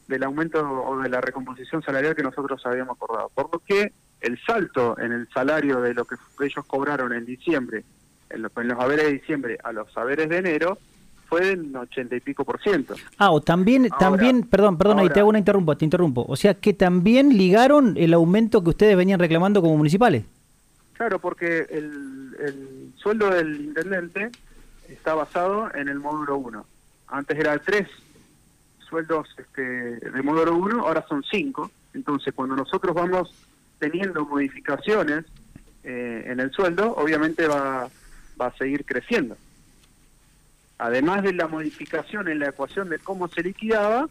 del 0.10 0.24
aumento 0.24 0.60
o 0.60 1.00
de 1.00 1.08
la 1.08 1.22
recomposición 1.22 1.84
salarial 1.84 2.16
que 2.16 2.24
nosotros 2.24 2.60
habíamos 2.66 2.98
acordado. 2.98 3.30
Por 3.34 3.54
lo 3.54 3.60
que 3.60 3.94
el 4.22 4.40
salto 4.44 4.98
en 5.00 5.12
el 5.12 5.30
salario 5.30 5.82
de 5.82 5.94
lo 5.94 6.06
que 6.06 6.16
ellos 6.42 6.66
cobraron 6.66 7.14
en 7.14 7.26
diciembre, 7.26 7.84
en 8.32 8.42
los, 8.42 8.52
haberes 8.80 9.06
de 9.06 9.12
diciembre 9.14 9.58
a 9.64 9.72
los 9.72 9.96
haberes 9.96 10.28
de 10.28 10.38
enero, 10.38 10.80
fue 11.28 11.52
en 11.52 11.76
ochenta 11.76 12.16
y 12.16 12.22
pico 12.22 12.44
por 12.44 12.60
ciento. 12.60 12.96
Ah, 13.20 13.30
o 13.30 13.40
también, 13.40 13.88
también, 14.00 14.42
perdón, 14.44 14.80
perdón, 14.80 14.98
ahí 14.98 15.10
te 15.10 15.20
hago 15.20 15.30
una 15.30 15.38
interrumpo, 15.38 15.78
te 15.78 15.86
interrumpo. 15.86 16.26
O 16.28 16.36
sea 16.36 16.56
que 16.56 16.74
también 16.74 17.38
ligaron 17.38 17.96
el 17.96 18.16
aumento 18.16 18.64
que 18.64 18.72
ustedes 18.72 18.98
venían 18.98 19.20
reclamando 19.20 19.62
como 19.62 19.78
municipales. 19.78 20.24
Claro, 20.94 21.20
porque 21.20 21.68
el, 21.70 22.36
el 22.40 22.94
sueldo 22.98 23.30
del 23.30 23.62
intendente 23.62 24.32
está 24.90 25.14
basado 25.14 25.70
en 25.76 25.88
el 25.88 26.00
módulo 26.00 26.38
1. 26.38 26.66
Antes 27.10 27.38
era 27.38 27.54
el 27.54 27.62
3 27.62 27.88
sueldos 28.90 29.28
este, 29.38 29.62
de 29.62 30.22
módulo 30.22 30.56
1, 30.56 30.82
ahora 30.82 31.06
son 31.08 31.24
5. 31.30 31.72
Entonces, 31.94 32.34
cuando 32.34 32.56
nosotros 32.56 32.94
vamos 32.96 33.32
teniendo 33.80 34.26
modificaciones 34.26 35.26
eh, 35.84 36.24
en 36.28 36.40
el 36.40 36.52
sueldo, 36.52 36.96
obviamente 36.96 37.48
va, 37.48 37.90
va 38.40 38.48
a 38.48 38.58
seguir 38.58 38.86
creciendo. 38.86 39.38
Además 40.78 41.24
de 41.24 41.34
la 41.34 41.48
modificación 41.48 42.28
en 42.30 42.40
la 42.40 42.50
ecuación 42.50 42.90
de 42.90 43.00
cómo 43.00 43.28
se 43.28 43.44
liquidaba, 43.44 44.08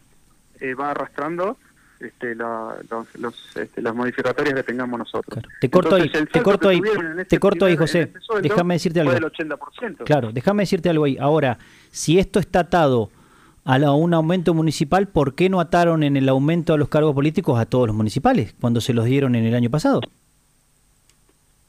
eh, 0.60 0.74
va 0.74 0.90
arrastrando 0.90 1.56
este, 2.00 2.34
los, 2.34 3.56
este, 3.56 3.82
las 3.82 3.94
modificatorias 3.94 4.54
que 4.54 4.62
tengamos 4.62 4.98
nosotros. 4.98 5.42
Te 5.60 5.68
corto 5.68 5.96
ahí, 5.96 6.10
te 6.10 6.42
corto 6.42 6.68
ahí, 6.68 6.80
te 6.80 7.22
este 7.22 7.38
corto 7.38 7.64
ahí, 7.64 7.76
José. 7.76 8.12
déjame 8.40 8.74
decirte 8.74 9.00
algo. 9.00 9.12
Claro, 10.04 10.30
déjame 10.32 10.62
decirte 10.62 10.88
algo 10.90 11.04
ahí. 11.04 11.16
Ahora, 11.18 11.58
si 11.90 12.18
esto 12.18 12.38
está 12.38 12.60
atado 12.60 13.10
a 13.68 13.92
un 13.92 14.14
aumento 14.14 14.54
municipal, 14.54 15.08
¿por 15.08 15.34
qué 15.34 15.50
no 15.50 15.60
ataron 15.60 16.02
en 16.02 16.16
el 16.16 16.26
aumento 16.30 16.72
a 16.72 16.78
los 16.78 16.88
cargos 16.88 17.14
políticos 17.14 17.60
a 17.60 17.66
todos 17.66 17.86
los 17.86 17.94
municipales 17.94 18.54
cuando 18.58 18.80
se 18.80 18.94
los 18.94 19.04
dieron 19.04 19.34
en 19.34 19.44
el 19.44 19.54
año 19.54 19.68
pasado? 19.68 20.00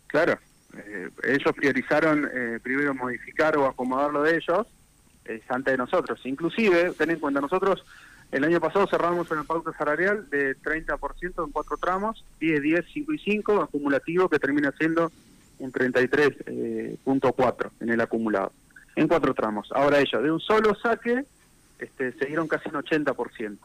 Claro, 0.07 0.39
eh, 0.77 1.09
ellos 1.27 1.53
priorizaron 1.53 2.25
eh, 2.33 2.59
primero 2.63 2.95
modificar 2.95 3.57
o 3.57 3.65
acomodar 3.65 4.11
lo 4.11 4.23
de 4.23 4.37
ellos 4.37 4.65
eh, 5.25 5.41
antes 5.49 5.73
de 5.73 5.77
nosotros. 5.77 6.21
Inclusive, 6.23 6.93
ten 6.97 7.09
en 7.11 7.19
cuenta, 7.19 7.41
nosotros 7.41 7.83
el 8.31 8.45
año 8.45 8.61
pasado 8.61 8.87
cerramos 8.87 9.29
una 9.29 9.43
pauta 9.43 9.73
salarial 9.77 10.29
de 10.29 10.55
30% 10.55 11.45
en 11.45 11.51
cuatro 11.51 11.75
tramos, 11.75 12.23
10, 12.39 12.61
10, 12.61 12.85
5 12.93 13.13
y 13.13 13.19
5, 13.19 13.61
acumulativo 13.61 14.29
que 14.29 14.39
termina 14.39 14.71
siendo 14.77 15.11
un 15.59 15.73
33.4 15.73 17.71
en 17.81 17.89
el 17.89 17.99
acumulado, 17.99 18.53
en 18.95 19.09
cuatro 19.09 19.33
tramos. 19.33 19.69
Ahora 19.73 19.99
ellos, 19.99 20.23
de 20.23 20.31
un 20.31 20.39
solo 20.39 20.73
saque, 20.75 21.25
este, 21.79 22.11
se 22.13 22.25
dieron 22.25 22.47
casi 22.47 22.69
un 22.69 22.75
80%. 22.75 23.57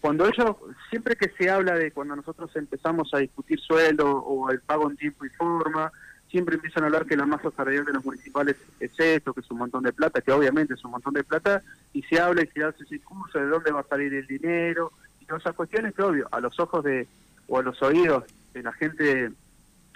Cuando 0.00 0.26
ellos, 0.26 0.56
siempre 0.88 1.16
que 1.16 1.28
se 1.28 1.50
habla 1.50 1.74
de 1.74 1.92
cuando 1.92 2.16
nosotros 2.16 2.54
empezamos 2.56 3.12
a 3.12 3.18
discutir 3.18 3.60
sueldo 3.60 4.10
o 4.10 4.50
el 4.50 4.60
pago 4.60 4.90
en 4.90 4.96
tiempo 4.96 5.26
y 5.26 5.28
forma, 5.30 5.92
siempre 6.30 6.54
empiezan 6.54 6.84
a 6.84 6.86
hablar 6.86 7.06
que 7.06 7.16
la 7.16 7.26
masa 7.26 7.50
salarial 7.50 7.84
de 7.84 7.92
los 7.92 8.04
municipales 8.04 8.56
es 8.78 8.98
esto, 8.98 9.34
que 9.34 9.40
es 9.40 9.50
un 9.50 9.58
montón 9.58 9.82
de 9.82 9.92
plata, 9.92 10.22
que 10.22 10.32
obviamente 10.32 10.74
es 10.74 10.84
un 10.84 10.92
montón 10.92 11.12
de 11.12 11.24
plata, 11.24 11.62
y 11.92 12.02
se 12.02 12.20
habla 12.20 12.42
y 12.42 12.46
se 12.46 12.64
hace 12.64 12.84
ese 12.84 12.94
discurso 12.94 13.38
de 13.38 13.46
dónde 13.46 13.72
va 13.72 13.80
a 13.80 13.88
salir 13.88 14.14
el 14.14 14.26
dinero, 14.26 14.92
y 15.20 15.26
todas 15.26 15.42
esas 15.42 15.56
cuestiones 15.56 15.94
que 15.94 16.02
obvio, 16.02 16.28
a 16.30 16.40
los 16.40 16.58
ojos 16.60 16.84
de, 16.84 17.06
o 17.48 17.58
a 17.58 17.62
los 17.62 17.82
oídos 17.82 18.24
de 18.54 18.62
la 18.62 18.72
gente 18.72 19.32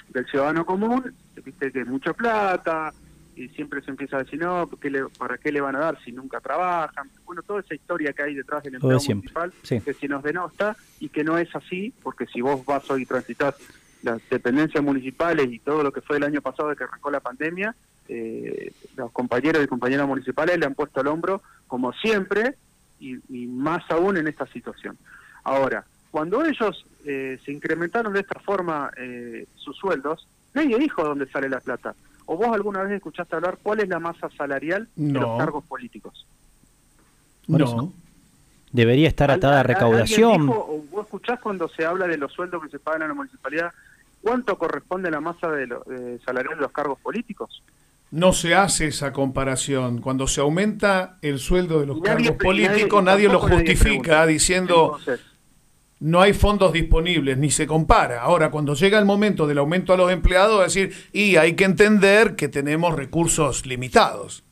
del 0.08 0.26
ciudadano 0.26 0.66
común, 0.66 1.14
viste 1.42 1.70
que 1.70 1.80
es 1.80 1.86
mucha 1.86 2.12
plata, 2.12 2.92
y 3.36 3.48
siempre 3.48 3.82
se 3.82 3.90
empieza 3.90 4.16
a 4.16 4.22
decir, 4.24 4.40
no, 4.40 4.68
¿para 5.18 5.38
qué 5.38 5.50
le 5.50 5.60
van 5.60 5.76
a 5.76 5.80
dar 5.80 5.98
si 6.04 6.12
nunca 6.12 6.40
trabajan? 6.40 7.10
Bueno, 7.24 7.42
toda 7.42 7.60
esa 7.60 7.74
historia 7.74 8.12
que 8.12 8.22
hay 8.22 8.34
detrás 8.34 8.62
del 8.62 8.76
empleo 8.76 8.98
municipal, 8.98 9.52
que 9.62 9.94
si 9.94 10.08
nos 10.08 10.22
denosta 10.22 10.76
y 11.00 11.08
que 11.08 11.24
no 11.24 11.38
es 11.38 11.54
así, 11.54 11.92
porque 12.02 12.26
si 12.26 12.40
vos 12.40 12.64
vas 12.64 12.88
hoy 12.90 13.02
y 13.02 13.06
transitas 13.06 13.56
las 14.02 14.20
dependencias 14.28 14.84
municipales 14.84 15.48
y 15.50 15.58
todo 15.58 15.82
lo 15.82 15.92
que 15.92 16.00
fue 16.00 16.18
el 16.18 16.24
año 16.24 16.42
pasado 16.42 16.68
de 16.68 16.76
que 16.76 16.84
arrancó 16.84 17.10
la 17.10 17.20
pandemia, 17.20 17.74
eh, 18.08 18.72
los 18.96 19.10
compañeros 19.12 19.64
y 19.64 19.66
compañeras 19.66 20.06
municipales 20.06 20.58
le 20.58 20.66
han 20.66 20.74
puesto 20.74 21.00
el 21.00 21.06
hombro, 21.06 21.42
como 21.66 21.92
siempre, 21.94 22.56
y, 23.00 23.18
más 23.46 23.82
aún 23.90 24.16
en 24.16 24.28
esta 24.28 24.46
situación. 24.46 24.96
Ahora, 25.42 25.84
cuando 26.10 26.44
ellos 26.44 26.86
eh, 27.04 27.38
se 27.44 27.52
incrementaron 27.52 28.12
de 28.12 28.20
esta 28.20 28.38
forma 28.40 28.90
eh, 28.96 29.46
sus 29.56 29.76
sueldos, 29.76 30.26
nadie 30.54 30.78
dijo 30.78 31.02
dónde 31.02 31.26
sale 31.26 31.48
la 31.48 31.60
plata. 31.60 31.94
¿O 32.26 32.36
vos 32.36 32.48
alguna 32.48 32.82
vez 32.82 32.92
escuchaste 32.92 33.36
hablar 33.36 33.58
cuál 33.62 33.80
es 33.80 33.88
la 33.88 33.98
masa 33.98 34.30
salarial 34.36 34.88
de 34.96 35.20
los 35.20 35.38
cargos 35.38 35.64
políticos? 35.64 36.26
No. 37.46 37.92
Debería 38.72 39.08
estar 39.08 39.30
atada 39.30 39.60
a 39.60 39.62
recaudación. 39.62 40.48
o 40.48 40.84
vos 40.90 41.04
escuchás 41.04 41.38
cuando 41.40 41.68
se 41.68 41.84
habla 41.84 42.06
de 42.06 42.16
los 42.16 42.32
sueldos 42.32 42.62
que 42.62 42.70
se 42.70 42.78
pagan 42.78 43.02
en 43.02 43.08
la 43.08 43.14
municipalidad, 43.14 43.72
¿cuánto 44.22 44.58
corresponde 44.58 45.10
la 45.10 45.20
masa 45.20 45.50
de 45.50 46.18
salarial 46.24 46.56
de 46.56 46.62
los 46.62 46.72
cargos 46.72 46.98
políticos? 46.98 47.62
No 48.10 48.32
se 48.32 48.54
hace 48.54 48.86
esa 48.86 49.12
comparación. 49.12 50.00
Cuando 50.00 50.26
se 50.26 50.40
aumenta 50.40 51.18
el 51.20 51.38
sueldo 51.38 51.80
de 51.80 51.86
los 51.86 52.00
cargos 52.00 52.36
políticos, 52.36 53.02
nadie, 53.02 53.28
lo 53.28 53.40
justifica 53.40 54.24
diciendo 54.24 54.98
no 56.00 56.20
hay 56.20 56.32
fondos 56.32 56.72
disponibles, 56.72 57.38
ni 57.38 57.50
se 57.50 57.66
compara. 57.66 58.22
Ahora, 58.22 58.50
cuando 58.50 58.74
llega 58.74 58.98
el 58.98 59.04
momento 59.04 59.46
del 59.46 59.58
aumento 59.58 59.92
a 59.92 59.96
los 59.96 60.10
empleados, 60.10 60.66
es 60.66 60.74
decir, 60.74 61.08
y 61.12 61.36
hay 61.36 61.54
que 61.54 61.64
entender 61.64 62.36
que 62.36 62.48
tenemos 62.48 62.94
recursos 62.94 63.66
limitados. 63.66 64.42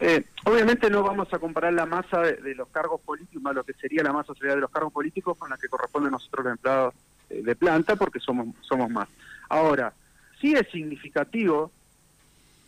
Eh, 0.00 0.24
obviamente 0.44 0.90
no 0.90 1.02
vamos 1.02 1.32
a 1.32 1.38
comparar 1.38 1.72
la 1.72 1.86
masa 1.86 2.20
de, 2.20 2.54
los 2.54 2.68
cargos 2.68 3.00
políticos, 3.00 3.54
lo 3.54 3.64
que 3.64 3.72
sería 3.74 4.02
la 4.02 4.12
masa 4.12 4.34
salarial 4.34 4.56
de 4.56 4.60
los 4.62 4.70
cargos 4.70 4.92
políticos 4.92 5.36
con 5.38 5.48
la 5.50 5.56
que 5.56 5.68
corresponde 5.68 6.08
a 6.08 6.12
nosotros 6.12 6.44
los 6.44 6.52
empleados 6.52 6.94
de 7.30 7.56
planta 7.56 7.96
porque 7.96 8.20
somos, 8.20 8.48
somos 8.60 8.90
más. 8.90 9.08
Ahora, 9.48 9.92
sí 10.40 10.54
es 10.54 10.68
significativo 10.70 11.70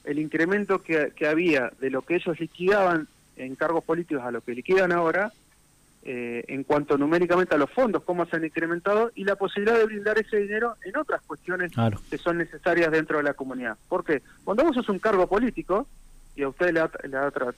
el 0.05 0.19
incremento 0.19 0.83
que 0.83 1.29
había 1.29 1.71
de 1.79 1.91
lo 1.91 2.03
que 2.03 2.17
ellos 2.17 2.41
liquidaban 2.41 3.07
en 3.37 3.55
cargos 3.55 3.85
políticos 3.85 4.23
a 4.25 4.31
lo 4.31 4.41
que 4.41 4.55
liquidan 4.55 4.93
ahora, 4.93 5.33
eh, 6.03 6.45
en 6.49 6.65
cuanto 6.65 6.97
numéricamente 6.97 7.55
a 7.55 7.59
los 7.59 7.71
fondos, 7.71 8.03
cómo 8.05 8.25
se 8.27 8.37
han 8.37 8.45
incrementado 8.45 9.11
y 9.15 9.25
la 9.25 9.37
posibilidad 9.37 9.77
de 9.77 9.85
brindar 9.85 10.19
ese 10.19 10.39
dinero 10.39 10.77
en 10.85 10.97
otras 10.97 11.21
cuestiones 11.23 11.73
que 12.09 12.19
son 12.19 12.39
necesarias 12.39 12.91
dentro 12.91 13.19
de 13.19 13.25
la 13.25 13.35
comunidad. 13.35 13.77
Porque 13.89 14.23
cuando 14.45 14.65
vos 14.65 14.75
sos 14.75 14.89
un 14.89 14.99
cargo 14.99 15.27
político, 15.27 15.87
y 16.37 16.43
a 16.43 16.49
usted 16.49 16.73
le 16.73 16.81
ha, 16.81 16.91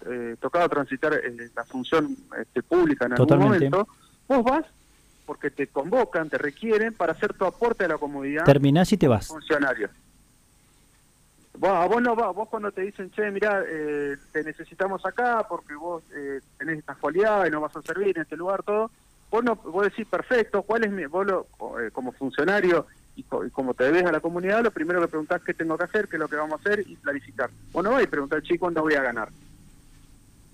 eh, 0.06 0.36
tocado 0.40 0.68
transitar 0.68 1.14
eh, 1.14 1.50
la 1.54 1.64
función 1.64 2.16
este, 2.40 2.62
pública 2.62 3.06
en 3.06 3.12
algún 3.12 3.38
momento, 3.38 3.86
vos 4.26 4.42
vas 4.42 4.64
porque 5.26 5.50
te 5.50 5.68
convocan, 5.68 6.28
te 6.28 6.36
requieren 6.36 6.94
para 6.94 7.12
hacer 7.12 7.32
tu 7.34 7.44
aporte 7.44 7.84
a 7.84 7.88
la 7.88 7.98
comunidad. 7.98 8.44
Terminás 8.44 8.92
y 8.92 8.96
te 8.96 9.06
vas. 9.06 9.28
Funcionario. 9.28 9.88
Vos, 11.62 11.88
vos 11.88 12.02
no 12.02 12.16
vas, 12.16 12.34
vos 12.34 12.48
cuando 12.48 12.72
te 12.72 12.80
dicen, 12.80 13.12
che, 13.12 13.30
mira, 13.30 13.62
eh, 13.64 14.16
te 14.32 14.42
necesitamos 14.42 15.06
acá 15.06 15.46
porque 15.48 15.76
vos 15.76 16.02
eh, 16.12 16.40
tenés 16.58 16.80
estas 16.80 16.98
cualidades, 16.98 17.52
no 17.52 17.60
vas 17.60 17.76
a 17.76 17.82
servir 17.82 18.16
en 18.16 18.22
este 18.22 18.36
lugar, 18.36 18.64
todo, 18.64 18.90
vos 19.30 19.44
no, 19.44 19.54
vos 19.54 19.84
decís, 19.84 20.04
perfecto, 20.08 20.62
¿cuál 20.62 20.82
es 20.82 20.90
mi, 20.90 21.06
vos 21.06 21.24
eh, 21.80 21.90
como 21.92 22.10
funcionario 22.10 22.88
y, 23.14 23.22
como 23.22 23.74
te 23.74 23.84
debes 23.84 24.04
a 24.06 24.10
la 24.10 24.18
comunidad, 24.18 24.64
lo 24.64 24.72
primero 24.72 25.00
que 25.02 25.06
preguntás 25.06 25.40
qué 25.42 25.54
tengo 25.54 25.78
que 25.78 25.84
hacer, 25.84 26.08
qué 26.08 26.16
es 26.16 26.20
lo 26.20 26.26
que 26.26 26.34
vamos 26.34 26.54
a 26.54 26.56
hacer 26.56 26.82
y 26.84 26.96
planificar. 26.96 27.48
Vos 27.70 27.84
no 27.84 27.92
vas 27.92 28.02
a 28.02 28.10
preguntar, 28.10 28.42
che, 28.42 28.58
¿cuándo 28.58 28.82
voy 28.82 28.94
a 28.94 29.02
ganar? 29.02 29.28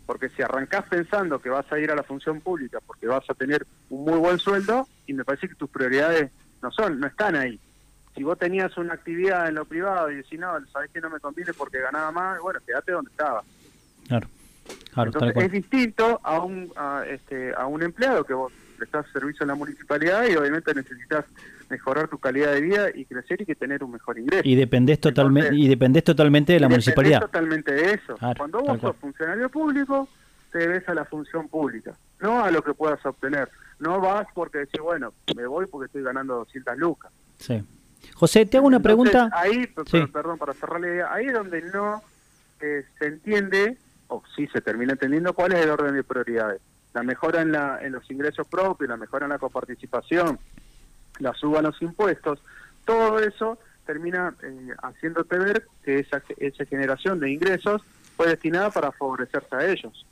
Porque 0.04 0.28
si 0.28 0.42
arrancás 0.42 0.84
pensando 0.90 1.38
que 1.38 1.48
vas 1.48 1.72
a 1.72 1.78
ir 1.78 1.90
a 1.90 1.96
la 1.96 2.02
función 2.02 2.42
pública 2.42 2.80
porque 2.86 3.06
vas 3.06 3.24
a 3.30 3.34
tener 3.34 3.66
un 3.88 4.04
muy 4.04 4.18
buen 4.18 4.38
sueldo, 4.38 4.86
y 5.06 5.14
me 5.14 5.24
parece 5.24 5.48
que 5.48 5.54
tus 5.54 5.70
prioridades 5.70 6.30
no 6.60 6.70
son, 6.70 7.00
no 7.00 7.06
están 7.06 7.34
ahí 7.34 7.58
si 8.18 8.24
vos 8.24 8.36
tenías 8.36 8.76
una 8.76 8.94
actividad 8.94 9.48
en 9.48 9.54
lo 9.54 9.64
privado 9.64 10.10
y 10.10 10.16
decís, 10.16 10.38
no, 10.40 10.52
sabés 10.72 10.90
que 10.90 11.00
no 11.00 11.08
me 11.08 11.20
conviene 11.20 11.52
porque 11.52 11.80
ganaba 11.80 12.10
más, 12.10 12.40
bueno, 12.40 12.58
quédate 12.66 12.90
donde 12.90 13.10
estaba. 13.12 13.44
Claro. 14.08 14.28
claro 14.92 15.10
Entonces, 15.14 15.44
es 15.44 15.52
distinto 15.52 16.20
a 16.24 16.40
un, 16.40 16.72
a, 16.76 17.04
este, 17.08 17.54
a 17.54 17.66
un 17.66 17.82
empleado 17.82 18.24
que 18.24 18.34
vos 18.34 18.52
prestás 18.76 19.06
servicio 19.12 19.44
en 19.44 19.48
la 19.48 19.54
municipalidad 19.54 20.26
y 20.28 20.34
obviamente 20.34 20.74
necesitas 20.74 21.24
mejorar 21.70 22.08
tu 22.08 22.18
calidad 22.18 22.54
de 22.54 22.60
vida 22.60 22.88
y 22.92 23.04
crecer 23.04 23.42
y 23.42 23.46
que 23.46 23.54
tener 23.54 23.84
un 23.84 23.92
mejor 23.92 24.18
ingreso. 24.18 24.42
Y 24.44 24.56
dependés 24.56 25.00
totalmente 25.00 25.54
y 25.54 25.68
dependés 25.68 26.02
totalmente 26.02 26.54
de 26.54 26.60
la 26.60 26.68
municipalidad. 26.68 27.20
totalmente 27.20 27.72
de 27.72 27.94
eso. 27.94 28.16
Cuando 28.36 28.60
vos 28.60 28.80
sos 28.80 28.96
funcionario 28.96 29.48
público, 29.48 30.08
te 30.50 30.58
debes 30.58 30.88
a 30.88 30.94
la 30.94 31.04
función 31.04 31.48
pública, 31.48 31.92
no 32.20 32.42
a 32.42 32.50
lo 32.50 32.62
que 32.62 32.74
puedas 32.74 33.04
obtener. 33.06 33.48
No 33.78 34.00
vas 34.00 34.26
porque 34.34 34.58
decís, 34.58 34.80
bueno, 34.80 35.12
me 35.36 35.46
voy 35.46 35.66
porque 35.66 35.86
estoy 35.86 36.02
ganando 36.02 36.34
200 36.36 36.76
lucas. 36.78 37.12
Sí. 37.38 37.62
José, 38.14 38.46
te 38.46 38.56
hago 38.56 38.66
una 38.66 38.80
pregunta. 38.80 39.30
Ahí, 39.32 39.66
perdón, 40.12 40.38
para 40.38 40.52
cerrar 40.54 40.80
la 40.80 40.88
idea, 40.88 41.12
ahí 41.12 41.26
es 41.26 41.32
donde 41.32 41.62
no 41.62 42.02
eh, 42.60 42.84
se 42.98 43.06
entiende, 43.06 43.76
o 44.08 44.22
sí 44.34 44.46
se 44.48 44.60
termina 44.60 44.92
entendiendo, 44.92 45.32
cuál 45.34 45.52
es 45.52 45.64
el 45.64 45.70
orden 45.70 45.94
de 45.94 46.02
prioridades. 46.02 46.60
La 46.94 47.02
mejora 47.02 47.42
en, 47.42 47.52
la, 47.52 47.78
en 47.80 47.92
los 47.92 48.10
ingresos 48.10 48.46
propios, 48.48 48.88
la 48.88 48.96
mejora 48.96 49.26
en 49.26 49.30
la 49.30 49.38
coparticipación, 49.38 50.38
la 51.18 51.32
suba 51.34 51.58
en 51.58 51.66
los 51.66 51.80
impuestos, 51.82 52.40
todo 52.84 53.18
eso 53.20 53.58
termina 53.86 54.34
eh, 54.42 54.74
haciéndote 54.82 55.38
ver 55.38 55.66
que 55.84 56.00
esa, 56.00 56.22
esa 56.38 56.64
generación 56.64 57.20
de 57.20 57.30
ingresos 57.30 57.82
fue 58.16 58.28
destinada 58.28 58.70
para 58.70 58.92
favorecerse 58.92 59.54
a 59.54 59.66
ellos. 59.66 60.06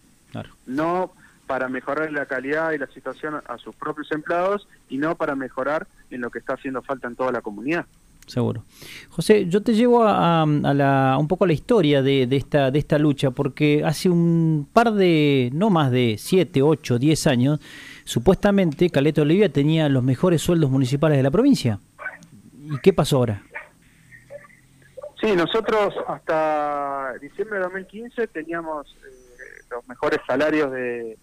No 0.66 1.12
para 1.46 1.68
mejorar 1.68 2.12
la 2.12 2.26
calidad 2.26 2.72
y 2.72 2.78
la 2.78 2.86
situación 2.88 3.40
a 3.46 3.58
sus 3.58 3.74
propios 3.76 4.10
empleados 4.12 4.68
y 4.88 4.98
no 4.98 5.14
para 5.14 5.34
mejorar 5.34 5.86
en 6.10 6.20
lo 6.20 6.30
que 6.30 6.38
está 6.38 6.54
haciendo 6.54 6.82
falta 6.82 7.08
en 7.08 7.16
toda 7.16 7.32
la 7.32 7.40
comunidad. 7.40 7.86
Seguro. 8.26 8.64
José, 9.10 9.46
yo 9.46 9.62
te 9.62 9.72
llevo 9.72 10.02
a, 10.04 10.44
la, 10.46 11.16
un 11.18 11.28
poco 11.28 11.44
a 11.44 11.46
la 11.46 11.52
historia 11.52 12.02
de, 12.02 12.26
esta, 12.32 12.72
de 12.72 12.78
esta 12.80 12.98
lucha, 12.98 13.30
porque 13.30 13.82
hace 13.84 14.08
un 14.08 14.68
par 14.72 14.92
de, 14.92 15.50
no 15.52 15.70
más 15.70 15.92
de 15.92 16.16
7, 16.18 16.60
8, 16.60 16.98
10 16.98 17.26
años, 17.28 17.60
supuestamente 18.04 18.90
Caleta 18.90 19.22
Olivia 19.22 19.48
tenía 19.52 19.88
los 19.88 20.02
mejores 20.02 20.42
sueldos 20.42 20.70
municipales 20.70 21.18
de 21.18 21.22
la 21.22 21.30
provincia. 21.30 21.78
¿Y 22.64 22.78
qué 22.78 22.92
pasó 22.92 23.18
ahora? 23.18 23.42
Sí, 25.20 25.34
nosotros 25.36 25.94
hasta 26.08 27.14
diciembre 27.20 27.58
de 27.58 27.64
2015 27.64 28.26
teníamos 28.26 28.88
eh, 28.88 29.64
los 29.70 29.86
mejores 29.88 30.18
salarios 30.26 30.72
de, 30.72 31.16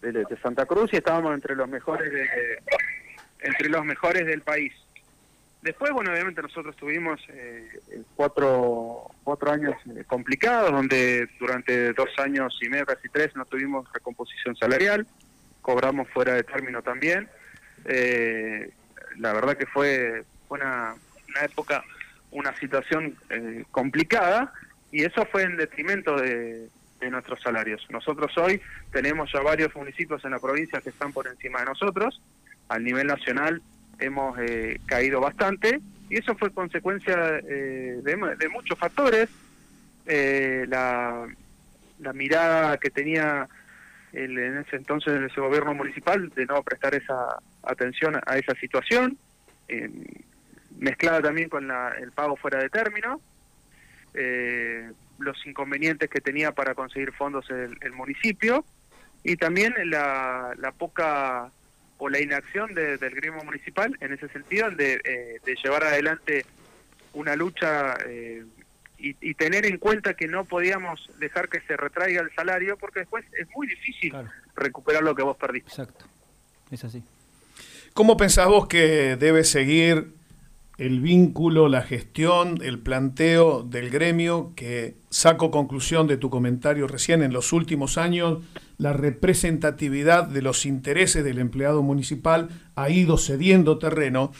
de, 0.00 0.24
Santa 0.42 0.66
Cruz 0.66 0.92
y 0.92 0.96
estábamos 0.96 1.34
entre 1.34 1.56
los 1.56 1.68
mejores 1.68 2.12
de, 2.12 2.28
entre 3.40 3.68
los 3.68 3.84
mejores 3.84 4.26
del 4.26 4.42
país. 4.42 4.72
Después, 5.62 5.90
bueno, 5.92 6.12
obviamente 6.12 6.42
nosotros 6.42 6.76
tuvimos 6.76 7.20
eh, 7.28 7.80
cuatro, 8.14 9.10
cuatro 9.24 9.50
años 9.50 9.74
eh, 9.96 10.04
complicados, 10.06 10.70
donde 10.70 11.28
durante 11.40 11.92
dos 11.92 12.08
años 12.18 12.56
y 12.62 12.68
medio, 12.68 12.86
casi 12.86 13.08
tres, 13.08 13.34
no 13.34 13.44
tuvimos 13.46 13.92
recomposición 13.92 14.54
salarial, 14.54 15.06
cobramos 15.62 16.08
fuera 16.10 16.34
de 16.34 16.44
término 16.44 16.82
también. 16.82 17.28
Eh, 17.84 18.70
la 19.18 19.32
verdad 19.32 19.56
que 19.56 19.66
fue 19.66 20.22
una, 20.50 20.94
una 21.30 21.40
época, 21.44 21.82
una 22.30 22.56
situación 22.58 23.16
complicada, 23.72 24.52
y 24.92 25.02
eso 25.02 25.26
fue 25.26 25.42
en 25.42 25.56
detrimento 25.56 26.16
de, 26.16 26.68
de 27.00 27.10
nuestros 27.10 27.40
salarios. 27.40 27.86
Nosotros 27.90 28.36
hoy 28.38 28.60
tenemos 28.90 29.30
ya 29.32 29.40
varios 29.40 29.74
municipios 29.74 30.24
en 30.24 30.30
la 30.32 30.38
provincia 30.38 30.80
que 30.80 30.90
están 30.90 31.12
por 31.12 31.26
encima 31.26 31.60
de 31.60 31.66
nosotros. 31.66 32.20
A 32.68 32.78
nivel 32.78 33.06
nacional 33.06 33.62
hemos 33.98 34.38
eh, 34.38 34.80
caído 34.86 35.20
bastante 35.20 35.80
y 36.08 36.18
eso 36.18 36.34
fue 36.36 36.50
consecuencia 36.50 37.38
eh, 37.48 38.00
de, 38.02 38.48
muchos 38.48 38.78
factores. 38.78 39.28
Eh, 40.06 40.66
la, 40.68 41.26
la, 41.98 42.12
mirada 42.12 42.78
que 42.78 42.90
tenía 42.90 43.48
el, 44.12 44.38
en 44.38 44.58
ese 44.58 44.76
entonces 44.76 45.20
ese 45.20 45.40
gobierno 45.40 45.74
municipal 45.74 46.28
de 46.30 46.46
no 46.46 46.62
prestar 46.62 46.94
esa 46.94 47.38
atención 47.64 48.20
a 48.24 48.38
esa 48.38 48.54
situación, 48.54 49.18
mezclada 50.78 51.22
también 51.22 51.48
con 51.48 51.66
la, 51.66 51.90
el 52.00 52.12
pago 52.12 52.36
fuera 52.36 52.60
de 52.60 52.68
término. 52.68 53.20
Eh, 54.14 54.90
los 55.18 55.46
inconvenientes 55.46 56.08
que 56.10 56.20
tenía 56.20 56.52
para 56.52 56.74
conseguir 56.74 57.12
fondos 57.12 57.48
el, 57.50 57.92
municipio 57.92 58.64
y 59.22 59.36
también 59.36 59.74
la, 59.84 60.54
poca 60.78 61.50
o 61.98 62.08
la 62.08 62.20
inacción 62.20 62.74
del 62.74 62.98
gremio 62.98 63.42
municipal 63.44 63.96
en 64.00 64.12
ese 64.12 64.28
sentido 64.28 64.70
de, 64.70 65.00
eh, 65.04 65.40
de 65.44 65.56
llevar 65.62 65.84
adelante 65.84 66.44
una 67.16 67.34
lucha 67.34 67.96
eh, 68.06 68.44
y, 68.98 69.34
tener 69.34 69.66
en 69.66 69.78
cuenta 69.78 70.14
que 70.14 70.26
no 70.26 70.44
podíamos 70.44 71.10
dejar 71.18 71.48
que 71.48 71.60
se 71.60 71.76
retraiga 71.76 72.22
el 72.22 72.32
salario 72.34 72.76
porque 72.78 73.00
después 73.00 73.24
es 73.38 73.46
muy 73.54 73.66
difícil 73.66 74.14
recuperar 74.54 75.02
lo 75.02 75.14
que 75.14 75.22
vos 75.22 75.36
perdiste. 75.36 75.68
Exacto, 75.68 76.06
es 76.70 76.82
así. 76.84 77.02
¿Cómo 77.92 78.16
pensás 78.16 78.48
vos 78.48 78.66
que 78.68 79.16
debe 79.16 79.44
seguir 79.44 80.14
el 80.78 81.00
vínculo, 81.00 81.68
la 81.68 81.82
gestión, 81.82 82.58
el 82.62 82.78
planteo 82.78 83.62
del 83.62 83.90
gremio, 83.90 84.52
que 84.54 84.96
saco 85.08 85.50
conclusión 85.50 86.06
de 86.06 86.18
tu 86.18 86.28
comentario 86.28 86.86
recién, 86.86 87.22
en 87.22 87.32
los 87.32 87.52
últimos 87.52 87.96
años 87.96 88.40
la 88.78 88.92
representatividad 88.92 90.26
de 90.26 90.42
los 90.42 90.66
intereses 90.66 91.24
del 91.24 91.38
empleado 91.38 91.82
municipal 91.82 92.48
ha 92.74 92.90
ido 92.90 93.16
cediendo 93.16 93.78
terreno. 93.78 94.32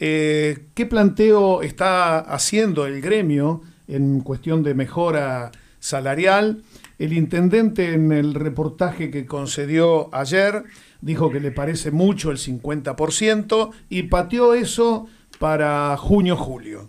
Eh, 0.00 0.66
¿Qué 0.74 0.86
planteo 0.86 1.62
está 1.62 2.18
haciendo 2.18 2.86
el 2.86 3.02
gremio 3.02 3.62
en 3.86 4.20
cuestión 4.20 4.62
de 4.62 4.74
mejora 4.74 5.52
salarial? 5.80 6.62
El 6.98 7.12
intendente 7.12 7.92
en 7.92 8.10
el 8.12 8.34
reportaje 8.34 9.10
que 9.10 9.26
concedió 9.26 10.14
ayer 10.14 10.64
dijo 11.02 11.30
que 11.30 11.40
le 11.40 11.50
parece 11.50 11.90
mucho 11.90 12.30
el 12.30 12.38
50% 12.38 13.70
y 13.90 14.04
pateó 14.04 14.54
eso 14.54 15.06
para 15.36 15.96
junio-julio? 15.96 16.88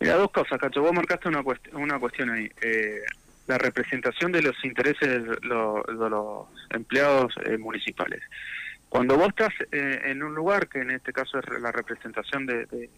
Mira, 0.00 0.16
dos 0.16 0.30
cosas, 0.30 0.58
Cacho. 0.58 0.80
Vos 0.80 0.92
marcaste 0.92 1.28
una, 1.28 1.42
una 1.72 1.98
cuestión 1.98 2.30
ahí. 2.30 2.50
Eh, 2.62 3.02
la 3.46 3.58
representación 3.58 4.32
de 4.32 4.42
los 4.42 4.64
intereses 4.64 5.24
de, 5.26 5.36
los 5.42 6.46
empleados 6.70 7.34
eh, 7.44 7.58
municipales. 7.58 8.22
Cuando 8.88 9.16
vos 9.16 9.28
estás 9.28 9.52
eh, 9.72 10.00
en 10.04 10.22
un 10.22 10.34
lugar, 10.34 10.68
que 10.68 10.80
en 10.80 10.90
este 10.90 11.12
caso 11.12 11.38
es 11.38 11.60
la 11.60 11.72
representación 11.72 12.46
de, 12.46 12.66
de, 12.66 12.88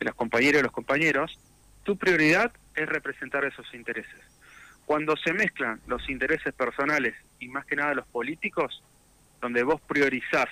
las 0.00 0.14
compañeras 0.14 0.60
y 0.60 0.64
los 0.64 0.72
compañeros, 0.72 1.38
tu 1.84 1.96
prioridad 1.96 2.52
es 2.74 2.88
representar 2.88 3.44
esos 3.44 3.72
intereses. 3.72 4.20
Cuando 4.84 5.16
se 5.16 5.32
mezclan 5.32 5.80
los 5.86 6.08
intereses 6.10 6.52
personales 6.52 7.14
y 7.38 7.48
más 7.48 7.64
que 7.64 7.76
nada 7.76 7.94
los 7.94 8.06
políticos, 8.08 8.82
donde 9.40 9.62
vos 9.62 9.80
priorizás 9.80 10.48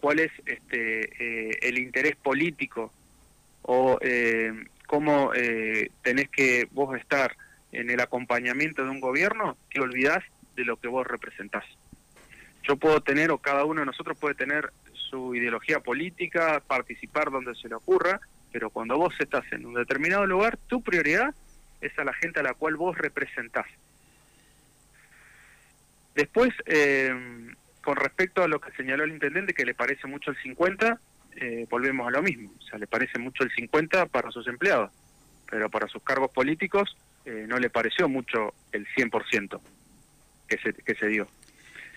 cuál 0.00 0.20
es 0.20 0.32
este, 0.46 1.50
eh, 1.50 1.58
el 1.62 1.78
interés 1.78 2.16
político 2.16 2.92
o 3.62 3.98
eh, 4.00 4.52
cómo 4.86 5.32
eh, 5.34 5.90
tenés 6.02 6.28
que 6.30 6.66
vos 6.72 6.96
estar 6.98 7.36
en 7.72 7.90
el 7.90 8.00
acompañamiento 8.00 8.82
de 8.82 8.90
un 8.90 9.00
gobierno, 9.00 9.56
te 9.72 9.80
olvidás 9.80 10.24
de 10.56 10.64
lo 10.64 10.76
que 10.76 10.88
vos 10.88 11.06
representás. 11.06 11.64
Yo 12.64 12.76
puedo 12.76 13.00
tener, 13.00 13.30
o 13.30 13.38
cada 13.38 13.64
uno 13.64 13.80
de 13.80 13.86
nosotros 13.86 14.18
puede 14.18 14.34
tener 14.34 14.72
su 14.92 15.34
ideología 15.34 15.80
política, 15.80 16.62
participar 16.66 17.30
donde 17.30 17.54
se 17.54 17.68
le 17.68 17.74
ocurra, 17.74 18.20
pero 18.52 18.70
cuando 18.70 18.96
vos 18.96 19.14
estás 19.18 19.44
en 19.52 19.66
un 19.66 19.74
determinado 19.74 20.26
lugar, 20.26 20.58
tu 20.66 20.82
prioridad 20.82 21.34
es 21.80 21.96
a 21.98 22.04
la 22.04 22.12
gente 22.14 22.40
a 22.40 22.42
la 22.42 22.54
cual 22.54 22.76
vos 22.76 22.98
representás. 22.98 23.66
Después, 26.14 26.52
eh, 26.66 27.54
con 27.82 27.96
respecto 27.96 28.42
a 28.42 28.48
lo 28.48 28.60
que 28.60 28.72
señaló 28.72 29.04
el 29.04 29.12
intendente, 29.12 29.54
que 29.54 29.64
le 29.64 29.74
parece 29.74 30.06
mucho 30.06 30.30
el 30.30 30.36
50, 30.38 31.00
eh, 31.36 31.66
volvemos 31.70 32.06
a 32.06 32.10
lo 32.10 32.22
mismo. 32.22 32.50
O 32.58 32.62
sea, 32.62 32.78
le 32.78 32.86
parece 32.86 33.18
mucho 33.18 33.44
el 33.44 33.50
50 33.50 34.06
para 34.06 34.30
sus 34.30 34.46
empleados, 34.48 34.90
pero 35.50 35.70
para 35.70 35.88
sus 35.88 36.02
cargos 36.02 36.30
políticos 36.32 36.96
eh, 37.24 37.46
no 37.48 37.58
le 37.58 37.70
pareció 37.70 38.08
mucho 38.08 38.54
el 38.72 38.86
100% 38.88 39.60
que 40.48 40.58
se, 40.58 40.72
que 40.72 40.94
se 40.94 41.06
dio. 41.06 41.28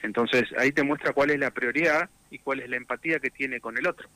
Entonces, 0.04 0.46
ahí 0.58 0.72
te 0.72 0.84
muestra 0.84 1.14
cuál 1.14 1.32
es 1.32 1.40
la 1.40 1.52
prioridad 1.52 2.10
y 2.30 2.40
cuál 2.40 2.60
es 2.60 2.70
la 2.70 2.78
empatía 2.78 3.20
que 3.20 3.30
tiene 3.30 3.60
con 3.60 3.78
el 3.78 3.88
otro. 3.88 4.10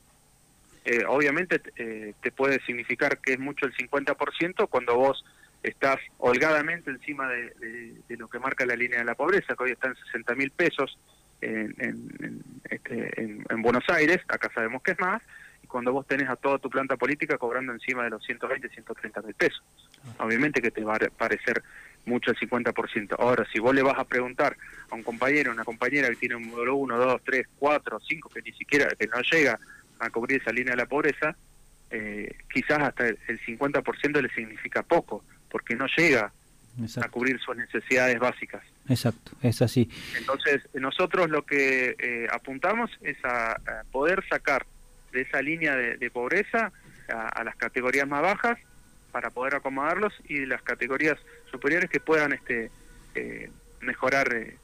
Eh, 0.84 1.04
obviamente 1.06 1.58
te 1.58 2.32
puede 2.32 2.60
significar 2.64 3.18
que 3.18 3.32
es 3.34 3.38
mucho 3.38 3.66
el 3.66 3.74
50% 3.74 4.68
cuando 4.68 4.96
vos 4.96 5.22
estás 5.62 5.98
holgadamente 6.18 6.90
encima 6.90 7.28
de, 7.28 8.16
lo 8.16 8.28
que 8.28 8.38
marca 8.38 8.64
la 8.64 8.76
línea 8.76 9.00
de 9.00 9.04
la 9.04 9.14
pobreza, 9.14 9.54
que 9.54 9.64
hoy 9.64 9.72
está 9.72 9.88
en 9.88 9.96
60 9.96 10.34
mil 10.34 10.50
pesos 10.50 10.98
en, 11.40 12.42
este, 12.64 13.20
en, 13.20 13.44
en, 13.48 13.62
Buenos 13.62 13.84
Aires, 13.88 14.20
acá 14.28 14.50
sabemos 14.54 14.82
que 14.82 14.92
es 14.92 15.00
más, 15.00 15.22
y 15.62 15.66
cuando 15.66 15.92
vos 15.92 16.06
tenés 16.06 16.28
a 16.28 16.36
toda 16.36 16.58
tu 16.58 16.68
planta 16.70 16.96
política 16.96 17.38
cobrando 17.38 17.72
encima 17.72 18.04
de 18.04 18.10
los 18.10 18.24
120, 18.24 18.68
130 18.68 19.22
mil 19.22 19.34
pesos. 19.34 19.62
Ah. 20.04 20.24
Obviamente 20.24 20.60
que 20.60 20.70
te 20.70 20.84
va 20.84 20.96
a 20.96 20.98
parecer 21.16 21.62
mucho 22.06 22.30
el 22.30 22.36
50%. 22.38 23.16
Ahora, 23.18 23.46
si 23.52 23.58
vos 23.58 23.74
le 23.74 23.82
vas 23.82 23.98
a 23.98 24.04
preguntar 24.04 24.56
a 24.90 24.94
un 24.94 25.02
compañero, 25.02 25.52
una 25.52 25.64
compañera 25.64 26.08
que 26.08 26.16
tiene 26.16 26.36
un 26.36 26.48
módulo 26.48 26.76
1, 26.76 26.96
2, 26.96 27.22
3, 27.24 27.46
4, 27.58 28.00
5, 28.00 28.28
que 28.30 28.42
ni 28.42 28.52
siquiera, 28.52 28.88
que 28.98 29.06
no 29.06 29.20
llega 29.20 29.58
a 29.98 30.10
cubrir 30.10 30.40
esa 30.40 30.52
línea 30.52 30.72
de 30.72 30.78
la 30.78 30.86
pobreza, 30.86 31.36
eh, 31.90 32.36
quizás 32.52 32.80
hasta 32.80 33.08
el 33.08 33.40
50% 33.46 34.20
le 34.20 34.28
significa 34.30 34.82
poco, 34.82 35.24
porque 35.50 35.74
no 35.74 35.86
llega 35.96 36.32
a 37.00 37.08
cubrir 37.08 37.38
sus 37.40 37.56
necesidades 37.56 38.18
básicas. 38.18 38.62
Exacto, 38.88 39.32
es 39.42 39.60
así. 39.62 39.90
Entonces, 40.16 40.68
nosotros 40.74 41.28
lo 41.28 41.44
que 41.44 41.96
eh, 41.98 42.26
apuntamos 42.32 42.90
es 43.00 43.16
a, 43.24 43.56
poder 43.92 44.24
sacar 44.28 44.66
de 45.12 45.22
esa 45.22 45.42
línea 45.42 45.74
de, 45.76 46.10
pobreza 46.10 46.72
a, 47.08 47.44
las 47.44 47.56
categorías 47.56 48.06
más 48.06 48.22
bajas 48.22 48.58
para 49.12 49.30
poder 49.30 49.54
acomodarlos 49.54 50.12
y 50.28 50.44
las 50.46 50.62
categorías 50.62 51.18
superiores 51.50 51.90
que 51.90 52.00
puedan 52.00 52.32
este 52.32 52.70
eh, 53.14 53.50
mejorar 53.80 54.32
eh, 54.34 54.56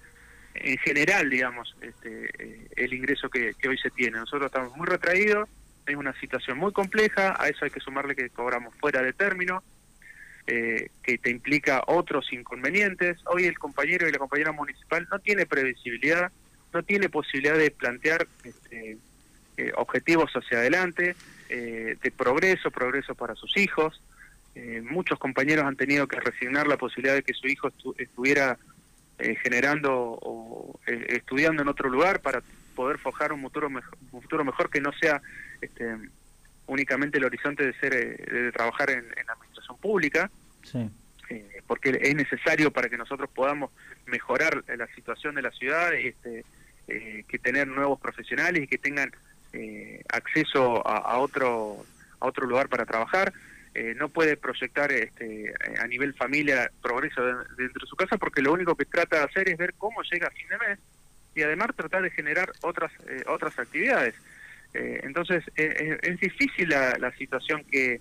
en 0.55 0.79
general, 0.79 1.29
digamos, 1.31 1.77
este, 1.81 2.69
el 2.77 2.93
ingreso 2.93 3.29
que, 3.29 3.55
que 3.55 3.69
hoy 3.69 3.79
se 3.79 3.91
tiene. 3.91 4.19
Nosotros 4.19 4.47
estamos 4.47 4.77
muy 4.77 4.87
retraídos, 4.87 5.49
es 5.87 5.97
una 5.97 6.19
situación 6.21 6.59
muy 6.59 6.73
compleja, 6.73 7.35
a 7.39 7.49
eso 7.49 7.65
hay 7.65 7.71
que 7.71 7.81
sumarle 7.81 8.15
que 8.15 8.31
cobramos 8.31 8.75
fuera 8.77 9.03
de 9.03 9.13
término, 9.13 9.63
eh, 10.47 10.91
que 11.03 11.17
te 11.17 11.31
implica 11.31 11.83
otros 11.87 12.31
inconvenientes. 12.31 13.17
Hoy 13.25 13.47
el 13.47 13.59
compañero 13.59 14.07
y 14.07 14.13
la 14.13 14.19
compañera 14.19 14.53
municipal 14.53 15.09
no 15.11 15.19
tiene 15.19 15.47
previsibilidad, 15.47 16.31
no 16.71 16.83
tiene 16.83 17.09
posibilidad 17.09 17.57
de 17.57 17.71
plantear 17.71 18.29
este, 18.45 18.99
eh, 19.57 19.73
objetivos 19.77 20.31
hacia 20.35 20.59
adelante, 20.59 21.17
eh, 21.49 21.97
de 22.03 22.11
progreso, 22.11 22.71
progreso 22.71 23.15
para 23.15 23.35
sus 23.35 23.57
hijos. 23.57 24.03
muchos 24.83 25.19
compañeros 25.19 25.65
han 25.65 25.77
tenido 25.77 26.07
que 26.07 26.21
resignar 26.21 26.69
la 26.69 26.77
posibilidad 26.77 27.15
de 27.15 27.23
que 27.23 27.33
su 27.33 27.49
hijo 27.49 27.73
estuviera 27.99 28.59
generando 29.43 30.19
o 30.21 30.79
estudiando 30.87 31.63
en 31.63 31.69
otro 31.69 31.89
lugar 31.89 32.21
para 32.21 32.43
poder 32.77 32.99
forjar 32.99 33.33
un 33.33 33.41
futuro, 33.41 33.71
mejor, 33.71 33.97
un 34.13 34.23
futuro 34.23 34.45
mejor 34.45 34.69
que 34.69 34.81
no 34.81 34.93
sea 34.93 35.23
este, 35.61 35.97
únicamente 36.67 37.19
el 37.19 37.25
horizonte 37.25 37.65
de 37.67 37.73
ser 37.81 37.93
de 37.93 38.53
trabajar 38.53 38.91
en, 38.91 39.07
en 39.17 39.27
la 39.27 39.35
pública, 39.73 40.31
eh, 41.31 41.63
porque 41.67 41.99
es 42.03 42.15
necesario 42.15 42.71
para 42.71 42.89
que 42.89 42.99
nosotros 42.99 43.31
podamos 43.31 43.71
mejorar 44.07 44.63
la 44.77 44.87
situación 44.95 45.35
de 45.35 45.43
la 45.43 45.51
ciudad, 45.51 45.95
este, 45.95 46.45
eh, 46.89 47.25
que 47.27 47.39
tener 47.39 47.67
nuevos 47.67 47.99
profesionales 47.99 48.63
y 48.63 48.67
que 48.67 48.79
tengan 48.79 49.11
eh, 49.53 50.03
acceso 50.13 50.87
a, 50.87 51.19
otro 51.19 51.85
a 52.21 52.27
otro 52.27 52.47
lugar 52.47 52.69
para 52.69 52.85
trabajar. 52.85 53.33
no 53.97 54.09
puede 54.09 54.37
proyectar 54.37 54.93
este, 54.93 55.53
a 55.81 55.87
nivel 55.87 56.15
familia 56.15 56.71
progreso 56.81 57.21
dentro 57.57 57.81
de 57.81 57.91
su 57.91 57.97
casa 57.97 58.17
porque 58.19 58.43
lo 58.43 58.53
único 58.53 58.77
que 58.77 58.85
trata 58.85 59.19
de 59.19 59.25
hacer 59.25 59.49
es 59.49 59.57
ver 59.57 59.75
cómo 59.75 60.03
llega 60.03 60.29
a 60.29 60.31
fin 60.31 60.49
de 60.49 60.59
mes 60.59 60.79
y 61.35 61.43
además 61.43 61.75
tratar 61.75 62.03
de 62.03 62.11
generar 62.11 62.53
otras 62.63 62.93
otras 63.27 63.59
actividades. 63.59 64.15
entonces 64.75 65.43
es 65.57 66.21
difícil 66.21 66.69
la 66.69 67.13
situación 67.19 67.65
que, 67.65 68.01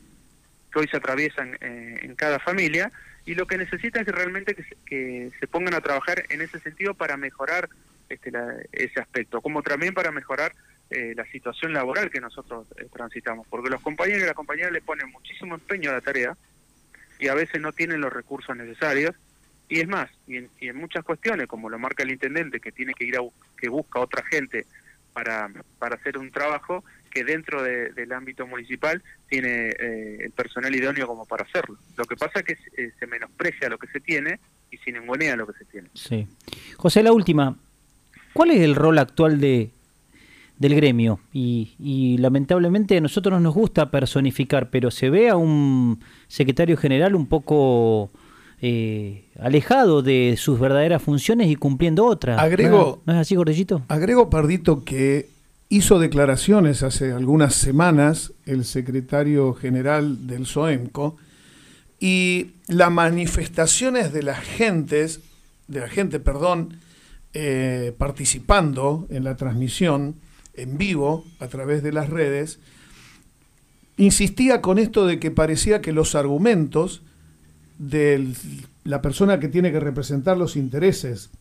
que 0.74 0.80
hoy 0.80 0.88
se 0.88 0.98
atraviesan 0.98 1.56
eh, 1.62 2.00
en 2.02 2.16
cada 2.16 2.40
familia 2.40 2.92
y 3.26 3.36
lo 3.36 3.46
que 3.46 3.58
necesita 3.58 4.02
es 4.02 4.08
realmente 4.08 4.56
que 4.86 5.32
se, 5.40 5.48
pongan 5.48 5.76
a 5.76 5.82
trabajar 5.82 6.24
en 6.30 6.42
ese 6.42 6.60
sentido 6.60 6.96
para 6.96 7.16
mejorar 7.16 7.70
este, 8.10 8.32
ese 8.72 9.00
aspecto, 9.00 9.42
como 9.42 9.62
también 9.62 9.94
para 9.94 10.12
mejorar 10.12 10.52
eh, 10.90 11.14
la 11.16 11.26
situación 11.26 11.74
laboral 11.74 12.10
que 12.10 12.20
nosotros 12.20 12.68
eh, 12.78 12.88
transitamos, 12.92 13.48
porque 13.48 13.70
los 13.70 13.82
compañeros 13.82 14.24
y 14.24 14.26
las 14.26 14.36
compañeras 14.36 14.72
le 14.72 14.82
ponen 14.82 15.10
muchísimo 15.12 15.56
empeño 15.56 15.92
a 15.92 15.94
la 15.94 16.02
tarea 16.02 16.36
y 17.20 17.28
a 17.28 17.34
veces 17.36 17.62
no 17.62 17.72
tienen 17.72 18.02
los 18.02 18.12
recursos 18.12 18.56
necesarios 18.58 19.16
y 19.70 19.80
es 19.80 19.88
más, 19.88 20.10
y 20.28 20.38
en, 20.38 20.50
y 20.60 20.68
en 20.68 20.76
muchas 20.76 21.06
cuestiones, 21.06 21.48
como 21.48 21.70
lo 21.70 21.80
marca 21.80 22.04
el 22.04 22.12
intendente, 22.12 22.60
que 22.60 22.72
tiene 22.72 22.94
que 22.94 23.06
ir 23.06 23.16
a 23.18 23.22
que 23.58 23.70
busca 23.70 24.00
otra 24.00 24.24
gente 24.26 24.66
para, 25.14 25.50
para 25.80 25.96
hacer 25.96 26.18
un 26.18 26.32
trabajo, 26.32 26.84
que 27.14 27.24
dentro 27.24 27.62
del 27.62 28.12
ámbito 28.12 28.48
municipal 28.48 29.04
tiene 29.30 29.70
eh, 29.70 30.18
el 30.22 30.32
personal 30.32 30.74
idóneo 30.74 31.06
como 31.06 31.26
para 31.26 31.44
hacerlo. 31.44 31.78
Lo 31.96 32.06
que 32.06 32.16
pasa 32.16 32.40
es 32.40 32.46
que 32.46 32.54
eh, 32.54 32.92
se 33.00 33.06
menosprecia 33.06 33.70
lo 33.70 33.78
que 33.78 33.88
se 33.88 34.00
tiene 34.00 34.40
y 34.72 34.78
se 34.78 34.92
ningunea 34.92 35.36
lo 35.36 35.46
que 35.46 35.54
se 35.60 35.66
tiene. 35.66 35.90
Sí. 35.94 36.28
José, 36.76 37.04
la 37.04 37.14
última. 37.14 37.56
¿Cuál 38.34 38.52
es 38.52 38.62
el 38.62 38.74
rol 38.74 38.98
actual 38.98 39.40
de 39.40 39.70
del 40.58 40.76
gremio? 40.76 41.20
Y, 41.32 42.18
lamentablemente 42.20 42.98
a 42.98 43.02
nosotros 43.02 43.40
nos 43.40 43.54
gusta 43.54 43.92
personificar, 43.92 44.72
pero 44.72 44.90
se 44.90 45.12
ve 45.12 45.30
a 45.30 45.36
un 45.36 46.04
secretario 46.28 46.78
general 46.78 47.16
un 47.16 47.28
poco... 47.28 48.12
Eh, 48.66 49.26
alejado 49.42 50.02
de 50.02 50.36
sus 50.38 50.58
verdaderas 50.58 51.04
funciones 51.04 51.50
y 51.50 51.58
cumpliendo 51.58 52.06
otras. 52.06 52.40
Agrego, 52.40 53.02
¿No, 53.06 53.12
es 53.12 53.20
así, 53.20 53.36
Gordellito? 53.36 53.82
Agrego, 53.90 54.30
Pardito, 54.30 54.86
que 54.86 55.28
hizo 55.74 55.98
declaraciones 55.98 56.84
hace 56.84 57.14
algunas 57.14 57.56
semanas 57.56 58.34
el 58.46 58.64
secretario 58.64 59.56
general 59.56 60.28
del 60.28 60.46
SOEMCO 60.46 61.18
y 62.00 62.52
las 62.68 62.92
manifestaciones 62.92 64.14
de 64.14 64.22
las 64.22 64.40
gentes, 64.40 65.22
de 65.68 65.80
la 65.80 65.90
gente, 65.90 66.20
perdón, 66.20 66.78
eh, 67.34 67.92
participando 67.98 69.08
en 69.10 69.24
la 69.24 69.36
transmisión 69.36 70.18
en 70.54 70.78
vivo 70.78 71.26
a 71.40 71.48
través 71.48 71.82
de 71.82 71.92
las 71.92 72.08
redes, 72.12 72.60
insistía 73.98 74.62
con 74.62 74.78
esto 74.78 75.08
de 75.08 75.20
que 75.20 75.32
parecía 75.32 75.82
que 75.82 75.92
los 75.92 76.14
argumentos 76.14 77.02
de 77.80 78.32
la 78.84 79.02
persona 79.02 79.40
que 79.40 79.48
tiene 79.48 79.72
que 79.72 79.80
representar 79.80 80.38
los 80.38 80.56
intereses 80.56 81.32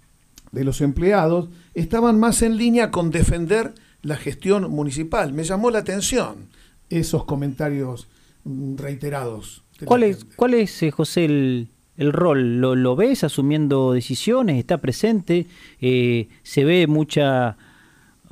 de 0.53 0.65
los 0.65 0.81
empleados 0.81 1.51
estaban 1.75 2.19
más 2.19 2.41
en 2.41 2.57
línea 2.57 2.91
con 2.91 3.11
defender 3.11 3.75
la 4.03 4.17
gestión 4.17 4.71
municipal. 4.71 5.33
Me 5.33 5.45
llamó 5.45 5.71
la 5.71 5.79
atención 5.79 6.49
esos 6.91 7.25
comentarios 7.25 8.09
mm, 8.45 8.77
reiterados. 8.77 9.63
¿Cuál 9.85 10.05
es, 10.05 10.25
¿Cuál 10.37 10.55
es, 10.55 10.83
eh, 10.83 10.91
José, 10.91 11.25
el, 11.25 11.69
el 11.97 12.13
rol? 12.13 12.61
¿Lo, 12.61 12.75
¿Lo, 12.77 12.95
ves 12.95 13.25
asumiendo 13.25 13.93
decisiones? 13.93 14.59
¿Está 14.59 14.79
presente? 14.79 15.47
Eh, 15.81 16.29
¿Se 16.43 16.65
ve 16.65 16.87
mucha 16.87 17.57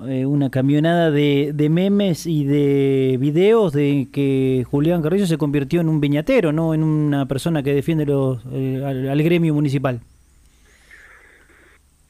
eh, 0.07 0.27
una 0.27 0.51
camionada 0.51 1.11
de, 1.11 1.53
de, 1.55 1.69
memes 1.69 2.27
y 2.27 2.45
de 2.45 3.17
videos 3.21 3.73
de 3.73 4.09
que 4.13 4.65
Julián 4.71 5.03
Carrillo 5.03 5.27
se 5.27 5.39
convirtió 5.39 5.81
en 5.81 5.89
un 5.89 6.01
viñatero, 6.01 6.53
no 6.53 6.75
en 6.75 6.85
una 6.85 7.27
persona 7.27 7.63
que 7.63 7.75
defiende 7.75 8.07
los, 8.07 8.45
al 8.47 9.23
gremio 9.23 9.55
municipal? 9.55 10.01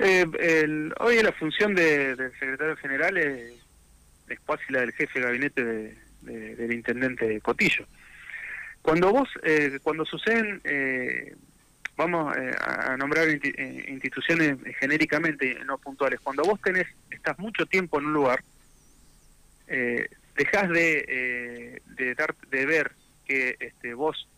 Eh, 0.02 0.24
el, 0.38 0.94
hoy 0.98 1.22
la 1.22 1.32
función 1.32 1.74
del 1.74 2.16
secretario 2.38 2.74
general 2.76 3.18
es, 3.18 3.52
es 4.28 4.40
casi 4.46 4.72
la 4.72 4.80
del 4.80 4.92
jefe 4.92 5.20
de 5.20 5.26
gabinete 5.26 5.94
del 6.22 6.72
intendente 6.72 7.38
Cotillo. 7.42 7.86
Cuando 8.80 9.12
vos, 9.12 9.28
eh, 9.42 9.78
cuando 9.82 10.06
suceden, 10.06 10.62
eh, 10.64 11.36
vamos 11.96 12.34
eh, 12.34 12.50
a 12.62 12.96
nombrar 12.96 13.28
instituciones 13.28 14.56
genéricamente, 14.78 15.58
no 15.66 15.76
puntuales, 15.76 16.18
cuando 16.20 16.44
vos 16.44 16.58
tenés, 16.62 16.86
estás 17.10 17.38
mucho 17.38 17.66
tiempo 17.66 17.98
en 17.98 18.06
un 18.06 18.12
lugar, 18.14 18.42
dejás 20.34 20.70
de, 20.70 21.82
de, 21.96 22.14
dar, 22.14 22.34
de 22.50 22.66
ver 22.66 22.92
que 23.26 23.56
este, 23.60 23.92
vos 23.92 24.28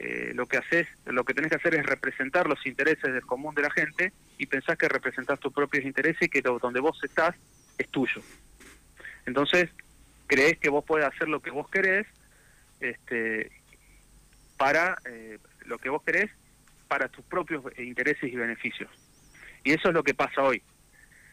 eh, 0.00 0.30
lo 0.32 0.46
que 0.46 0.58
haces, 0.58 0.86
lo 1.06 1.24
que 1.24 1.34
tenés 1.34 1.50
que 1.50 1.56
hacer 1.56 1.74
es 1.74 1.84
representar 1.84 2.48
los 2.48 2.64
intereses 2.66 3.12
del 3.12 3.26
común 3.26 3.52
de 3.56 3.62
la 3.62 3.70
gente 3.70 4.12
y 4.38 4.46
pensás 4.46 4.78
que 4.78 4.88
representás 4.88 5.40
tus 5.40 5.52
propios 5.52 5.84
intereses 5.84 6.22
y 6.22 6.28
que 6.28 6.40
donde 6.40 6.78
vos 6.78 7.00
estás 7.02 7.34
es 7.78 7.88
tuyo. 7.88 8.22
Entonces, 9.26 9.70
crees 10.28 10.56
que 10.58 10.68
vos 10.68 10.84
podés 10.84 11.04
hacer 11.04 11.28
lo 11.28 11.40
que 11.40 11.50
vos 11.50 11.68
querés 11.68 12.06
este, 12.78 13.50
para 14.56 14.98
eh, 15.04 15.38
lo 15.64 15.78
que 15.78 15.88
vos 15.88 16.04
querés 16.04 16.30
para 16.86 17.08
tus 17.08 17.24
propios 17.24 17.64
intereses 17.76 18.32
y 18.32 18.36
beneficios. 18.36 18.90
Y 19.64 19.72
eso 19.72 19.88
es 19.88 19.94
lo 19.94 20.04
que 20.04 20.14
pasa 20.14 20.42
hoy, 20.42 20.62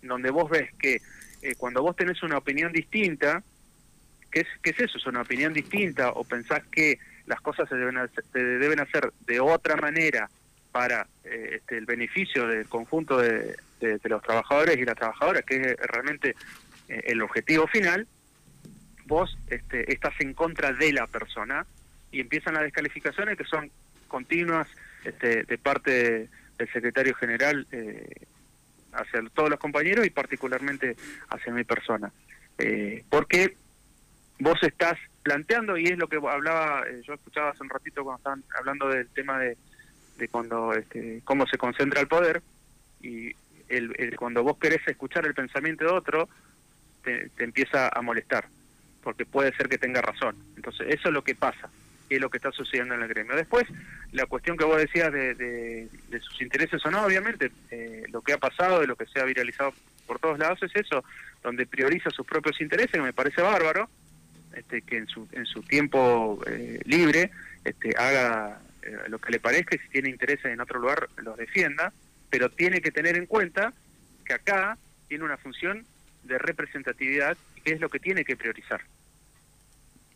donde 0.01 0.31
vos 0.31 0.49
ves 0.49 0.73
que 0.79 1.01
eh, 1.43 1.53
cuando 1.55 1.83
vos 1.83 1.95
tenés 1.95 2.23
una 2.23 2.39
opinión 2.39 2.71
distinta, 2.71 3.43
¿qué 4.31 4.39
es, 4.39 4.47
¿qué 4.63 4.71
es 4.71 4.79
eso? 4.79 4.97
¿Es 4.97 5.05
una 5.05 5.21
opinión 5.21 5.53
distinta? 5.53 6.09
¿O 6.09 6.23
pensás 6.23 6.63
que 6.71 6.97
las 7.27 7.41
cosas 7.41 7.67
se 7.69 7.75
deben 7.75 7.97
hacer, 7.97 8.23
deben 8.33 8.79
hacer 8.79 9.11
de 9.25 9.39
otra 9.39 9.75
manera 9.75 10.29
para 10.75 11.07
eh, 11.23 11.51
este, 11.55 11.77
el 11.77 11.85
beneficio 11.85 12.47
del 12.47 12.67
conjunto 12.67 13.17
de, 13.19 13.55
los 14.03 14.21
trabajadores 14.21 14.77
y 14.77 14.83
las 14.83 14.95
trabajadoras, 14.95 15.45
que 15.45 15.55
es 15.55 15.77
realmente 15.77 16.35
eh, 16.89 17.01
el 17.05 17.21
objetivo 17.21 17.65
final, 17.67 18.07
vos 19.05 19.37
este, 19.47 19.91
estás 19.91 20.13
en 20.19 20.33
contra 20.33 20.73
de 20.73 20.91
la 20.91 21.07
persona 21.07 21.65
y 22.11 22.19
empiezan 22.19 22.55
las 22.55 22.63
descalificaciones 22.63 23.37
que 23.37 23.45
son 23.45 23.71
continuas 24.09 24.67
este, 25.05 25.43
de 25.43 25.57
parte 25.57 26.27
del 26.57 26.73
secretario 26.73 27.13
general 27.15 27.65
eh, 27.71 28.25
hacia 28.91 29.21
todos 29.33 29.49
los 29.49 29.59
compañeros 29.59 30.05
y 30.05 30.09
particularmente 30.09 30.97
hacia 31.29 31.53
mi 31.53 31.63
persona. 31.63 32.11
porque 33.09 33.55
vos 34.39 34.61
estás 34.61 34.97
planteando, 35.25 35.75
y 35.75 35.85
es 35.85 35.97
lo 35.97 36.07
que 36.07 36.17
hablaba, 36.17 36.83
yo 37.01 37.15
escuchaba 37.15 37.49
hace 37.49 37.63
un 37.63 37.69
ratito 37.69 38.03
cuando 38.03 38.19
estaban 38.19 38.43
hablando 38.59 38.89
del 38.89 39.07
tema 39.07 39.39
de, 39.39 39.57
de 40.19 40.27
cuando 40.27 40.71
este, 40.71 41.21
cómo 41.23 41.47
se 41.47 41.57
concentra 41.57 41.99
el 41.99 42.07
poder 42.07 42.43
y 43.01 43.31
el, 43.67 44.15
cuando 44.19 44.43
vos 44.43 44.59
querés 44.59 44.87
escuchar 44.87 45.25
el 45.25 45.33
pensamiento 45.33 45.83
de 45.83 45.89
otro 45.89 46.29
te, 47.03 47.31
empieza 47.39 47.89
a 47.89 48.03
molestar 48.03 48.45
porque 49.01 49.25
puede 49.25 49.51
ser 49.55 49.67
que 49.67 49.79
tenga 49.79 49.99
razón. 49.99 50.35
Entonces 50.57 50.89
eso 50.89 51.07
es 51.07 51.13
lo 51.15 51.23
que 51.23 51.33
pasa 51.33 51.71
y 52.07 52.15
es 52.15 52.21
lo 52.21 52.29
que 52.29 52.37
está 52.37 52.51
sucediendo 52.51 52.93
en 52.93 53.01
el 53.01 53.07
gremio. 53.07 53.35
Después 53.35 53.65
la 54.11 54.27
cuestión 54.27 54.57
que 54.57 54.65
vos 54.65 54.77
decías 54.77 55.11
de, 55.11 55.33
de, 55.33 56.19
sus 56.19 56.39
intereses 56.39 56.85
o 56.85 56.91
no 56.91 57.03
obviamente 57.03 57.51
eh, 57.71 58.03
lo 58.11 58.21
que 58.21 58.33
ha 58.33 58.37
pasado 58.37 58.83
y 58.83 58.87
lo 58.87 58.95
que 58.95 59.07
se 59.07 59.19
ha 59.19 59.23
viralizado 59.23 59.73
por 60.05 60.19
todos 60.19 60.37
lados 60.37 60.61
es 60.61 60.75
eso 60.75 61.03
donde 61.41 61.65
prioriza 61.65 62.11
sus 62.11 62.27
propios 62.27 62.61
intereses 62.61 63.01
me 63.01 63.11
parece 63.11 63.41
bárbaro 63.41 63.89
este, 64.55 64.81
que 64.81 64.97
en 64.97 65.07
su 65.07 65.27
en 65.31 65.45
su 65.45 65.61
tiempo 65.63 66.39
eh, 66.47 66.79
libre 66.85 67.31
este, 67.63 67.95
haga 67.97 68.59
eh, 68.81 68.97
lo 69.07 69.19
que 69.19 69.31
le 69.31 69.39
parezca 69.39 69.75
y 69.75 69.79
si 69.79 69.89
tiene 69.89 70.09
intereses 70.09 70.45
en 70.45 70.61
otro 70.61 70.79
lugar 70.79 71.09
los 71.17 71.37
defienda, 71.37 71.93
pero 72.29 72.49
tiene 72.49 72.81
que 72.81 72.91
tener 72.91 73.17
en 73.17 73.25
cuenta 73.25 73.73
que 74.25 74.33
acá 74.33 74.77
tiene 75.07 75.23
una 75.23 75.37
función 75.37 75.85
de 76.23 76.37
representatividad 76.37 77.37
que 77.63 77.73
es 77.73 77.81
lo 77.81 77.89
que 77.89 77.99
tiene 77.99 78.23
que 78.25 78.35
priorizar. 78.35 78.81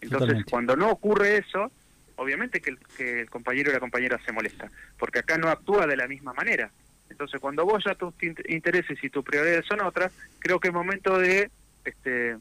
Entonces, 0.01 0.45
cuando 0.49 0.75
no 0.75 0.89
ocurre 0.89 1.37
eso, 1.37 1.71
obviamente 2.15 2.61
que 2.61 2.71
el, 2.71 2.79
que 2.95 3.21
el 3.21 3.29
compañero 3.29 3.69
y 3.69 3.73
la 3.73 3.79
compañera 3.79 4.19
se 4.25 4.31
molesta, 4.31 4.69
porque 4.97 5.19
acá 5.19 5.37
no 5.37 5.49
actúa 5.49 5.87
de 5.87 5.97
la 5.97 6.07
misma 6.07 6.33
manera. 6.33 6.71
Entonces, 7.09 7.39
cuando 7.41 7.65
vos 7.65 7.83
ya 7.85 7.95
tus 7.95 8.13
intereses 8.47 9.03
y 9.03 9.09
tus 9.09 9.25
prioridades 9.25 9.65
son 9.65 9.81
otras, 9.81 10.11
creo 10.39 10.59
que 10.59 10.69
es 10.69 10.73
momento 10.73 11.17
de 11.17 11.49
este, 11.83 12.37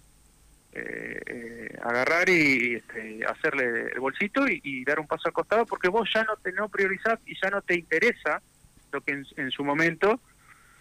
eh, 0.81 1.21
eh, 1.27 1.79
agarrar 1.83 2.29
y, 2.29 2.77
este, 2.77 3.25
hacerle 3.27 3.91
el 3.93 4.01
bolsito 4.01 4.47
y, 4.47 4.85
dar 4.85 5.01
un 5.01 5.09
paso 5.09 5.27
al 5.27 5.33
costado 5.33 5.67
porque 5.67 5.89
vos 5.89 6.09
ya 6.15 6.23
no 6.23 6.37
te 6.37 6.53
no 6.53 6.69
priorizás 6.69 7.19
y 7.27 7.35
ya 7.41 7.51
no 7.51 7.63
te 7.63 7.75
interesa 7.75 8.41
lo 8.93 9.01
que 9.01 9.23
en, 9.37 9.51
su 9.51 9.65
momento 9.65 10.21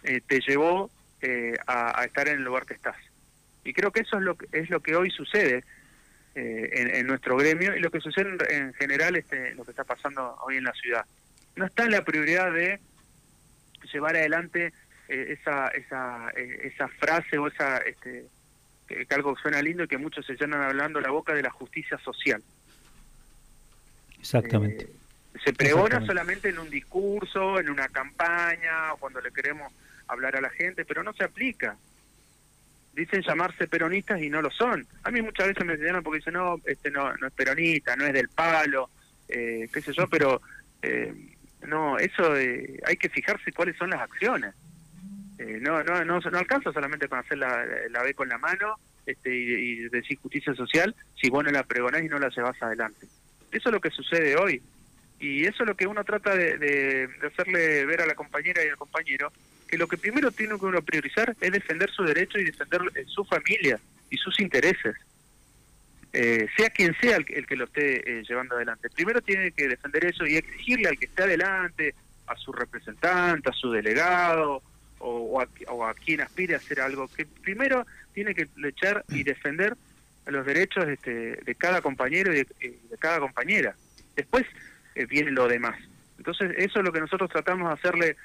eh, 0.04 0.20
te 0.26 0.40
llevó 0.40 0.90
eh, 1.20 1.54
a, 1.66 2.04
estar 2.04 2.28
en 2.28 2.38
el 2.38 2.44
lugar 2.44 2.64
que 2.64 2.74
estás. 2.74 2.96
Y 3.64 3.72
creo 3.72 3.90
que 3.90 4.00
eso 4.00 4.18
es 4.18 4.22
lo 4.22 4.36
que, 4.36 4.46
es 4.52 4.70
lo 4.70 4.80
que 4.80 4.94
hoy 4.94 5.10
sucede 5.10 5.64
en, 6.34 7.06
nuestro 7.08 7.36
gremio 7.36 7.74
y 7.74 7.80
lo 7.80 7.90
que 7.90 8.00
sucede 8.00 8.30
en, 8.50 8.72
general 8.74 9.16
este, 9.16 9.54
lo 9.56 9.64
que 9.64 9.72
está 9.72 9.82
pasando 9.82 10.36
hoy 10.46 10.56
en 10.56 10.64
la 10.64 10.72
ciudad. 10.72 11.04
No 11.56 11.66
está 11.66 11.84
en 11.84 11.90
la 11.90 12.04
prioridad 12.04 12.52
de 12.52 12.78
llevar 13.92 14.14
adelante 14.14 14.72
esa, 15.08 15.66
esa, 15.68 16.30
esa 16.36 16.88
frase 16.88 17.38
o 17.38 17.48
esa... 17.48 17.78
Este, 17.78 18.26
que, 18.88 19.14
algo 19.14 19.36
suena 19.36 19.62
lindo 19.62 19.84
y 19.84 19.88
que 19.88 19.98
muchos 19.98 20.24
se 20.26 20.34
llenan 20.34 20.62
hablando 20.62 21.00
la 21.00 21.10
boca 21.10 21.34
de 21.34 21.42
la 21.42 21.50
justicia 21.50 21.98
social. 21.98 22.42
Exactamente. 24.18 24.84
Eh, 24.84 25.38
se 25.44 25.52
pregona 25.52 26.04
solamente 26.04 26.48
en 26.48 26.58
un 26.58 26.70
discurso, 26.70 27.60
en 27.60 27.70
una 27.70 27.88
campaña, 27.88 28.92
o 28.92 28.96
cuando 28.96 29.20
le 29.20 29.30
queremos 29.30 29.72
hablar 30.08 30.36
a 30.36 30.40
la 30.40 30.50
gente, 30.50 30.84
pero 30.84 31.02
no 31.02 31.12
se 31.12 31.24
aplica. 31.24 31.76
Dicen 32.94 33.22
llamarse 33.22 33.68
peronistas 33.68 34.20
y 34.20 34.30
no 34.30 34.42
lo 34.42 34.50
son. 34.50 34.84
A 35.04 35.10
mí 35.10 35.22
muchas 35.22 35.46
veces 35.46 35.64
me 35.64 35.76
señalan 35.76 36.02
porque 36.02 36.18
dicen, 36.18 36.34
no, 36.34 36.60
este 36.64 36.90
no, 36.90 37.14
no 37.16 37.26
es 37.28 37.32
peronista, 37.32 37.94
no 37.94 38.06
es 38.06 38.12
del 38.12 38.28
palo, 38.28 38.90
eh, 39.28 39.68
qué 39.72 39.80
sé 39.80 39.92
yo, 39.92 40.08
pero 40.08 40.40
eh, 40.82 41.14
no, 41.66 41.98
eso 41.98 42.32
hay 42.32 42.96
que 42.96 43.08
fijarse 43.08 43.52
cuáles 43.52 43.76
son 43.76 43.90
las 43.90 44.00
acciones. 44.00 44.54
Eh, 45.38 45.58
no, 45.60 45.82
no, 45.84 46.04
no, 46.04 46.18
no 46.18 46.38
alcanza 46.38 46.72
solamente 46.72 47.08
con 47.08 47.20
hacer 47.20 47.38
la, 47.38 47.64
la 47.90 48.02
B 48.02 48.12
con 48.14 48.28
la 48.28 48.38
mano 48.38 48.76
este, 49.06 49.34
y, 49.34 49.88
decir 49.88 50.18
justicia 50.18 50.52
social 50.54 50.94
si 51.20 51.30
vos 51.30 51.44
no 51.44 51.50
la 51.50 51.62
pregonás 51.62 52.02
y 52.02 52.08
no 52.08 52.18
la 52.18 52.28
llevas 52.28 52.60
adelante. 52.60 53.06
Eso 53.52 53.68
es 53.68 53.72
lo 53.72 53.80
que 53.80 53.90
sucede 53.90 54.36
hoy. 54.36 54.60
Y 55.20 55.44
eso 55.44 55.62
es 55.62 55.68
lo 55.68 55.76
que 55.76 55.86
uno 55.86 56.04
trata 56.04 56.34
de, 56.34 57.08
hacerle 57.26 57.86
ver 57.86 58.02
a 58.02 58.06
la 58.06 58.14
compañera 58.14 58.64
y 58.64 58.68
al 58.68 58.76
compañero, 58.76 59.32
que 59.66 59.78
lo 59.78 59.88
que 59.88 59.96
primero 59.96 60.30
tiene 60.30 60.58
que 60.58 60.66
uno 60.66 60.82
priorizar 60.82 61.34
es 61.40 61.52
defender 61.52 61.90
su 61.90 62.02
derecho 62.04 62.38
y 62.38 62.44
defender 62.44 62.80
eh, 62.94 63.04
su 63.06 63.24
familia 63.24 63.80
y 64.10 64.16
sus 64.16 64.38
intereses. 64.40 64.96
Eh, 66.12 66.46
sea 66.56 66.70
quien 66.70 66.94
sea 67.00 67.16
el, 67.16 67.46
que 67.46 67.56
lo 67.56 67.64
esté 67.64 68.22
llevando 68.28 68.56
adelante. 68.56 68.88
Primero 68.90 69.20
tiene 69.20 69.52
que 69.52 69.68
defender 69.68 70.06
eso 70.06 70.26
y 70.26 70.36
exigirle 70.36 70.88
al 70.88 70.98
que 70.98 71.06
esté 71.06 71.22
adelante, 71.22 71.94
a 72.26 72.36
su 72.36 72.52
representante, 72.52 73.50
a 73.50 73.52
su 73.52 73.70
delegado, 73.70 74.62
o, 75.00 75.40
a, 75.40 75.94
quien 75.94 76.20
aspire 76.20 76.54
a 76.54 76.58
hacer 76.58 76.80
algo, 76.80 77.08
que 77.08 77.26
primero 77.26 77.86
tiene 78.12 78.34
que 78.34 78.48
luchar 78.56 79.04
y 79.08 79.22
defender 79.22 79.76
los 80.26 80.44
derechos 80.44 80.86
este, 80.88 81.36
de 81.36 81.54
cada 81.54 81.80
compañero 81.80 82.32
y 82.32 82.38
de, 82.38 82.46
cada 82.98 83.20
compañera. 83.20 83.74
Después 84.16 84.44
eh, 84.94 85.06
viene 85.06 85.30
lo 85.30 85.48
demás. 85.48 85.78
Entonces, 86.18 86.52
eso 86.58 86.80
es 86.80 86.84
lo 86.84 86.92
que 86.92 87.00
nosotros 87.00 87.30
tratamos 87.30 87.68
de 87.68 87.74
hacerle 87.74 88.16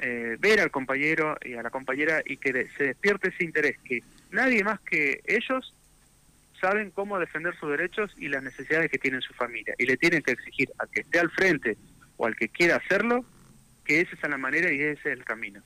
eh, 0.00 0.36
ver 0.40 0.60
al 0.60 0.70
compañero 0.70 1.36
y 1.44 1.54
a 1.54 1.62
la 1.62 1.70
compañera 1.70 2.22
y 2.24 2.36
que 2.36 2.68
se 2.76 2.84
despierte 2.84 3.28
ese 3.28 3.44
interés, 3.44 3.78
que 3.84 4.00
nadie 4.30 4.64
más 4.64 4.80
que 4.80 5.20
ellos 5.26 5.74
saben 6.60 6.90
cómo 6.90 7.18
defender 7.18 7.54
sus 7.56 7.70
derechos 7.70 8.12
y 8.16 8.28
las 8.28 8.42
necesidades 8.42 8.90
que 8.90 8.98
tiene 8.98 9.20
su 9.20 9.34
familia. 9.34 9.74
Y 9.78 9.86
le 9.86 9.96
tienen 9.96 10.22
que 10.22 10.32
exigir 10.32 10.70
al 10.78 10.88
que 10.90 11.00
esté 11.00 11.18
al 11.18 11.30
frente 11.30 11.76
o 12.16 12.26
al 12.26 12.36
que 12.36 12.48
quiera 12.48 12.76
hacerlo, 12.76 13.24
que 13.84 14.00
esa 14.00 14.14
es 14.14 14.28
la 14.28 14.38
manera 14.38 14.72
y 14.72 14.80
ese 14.80 15.12
es 15.12 15.18
el 15.18 15.24
camino. 15.24 15.62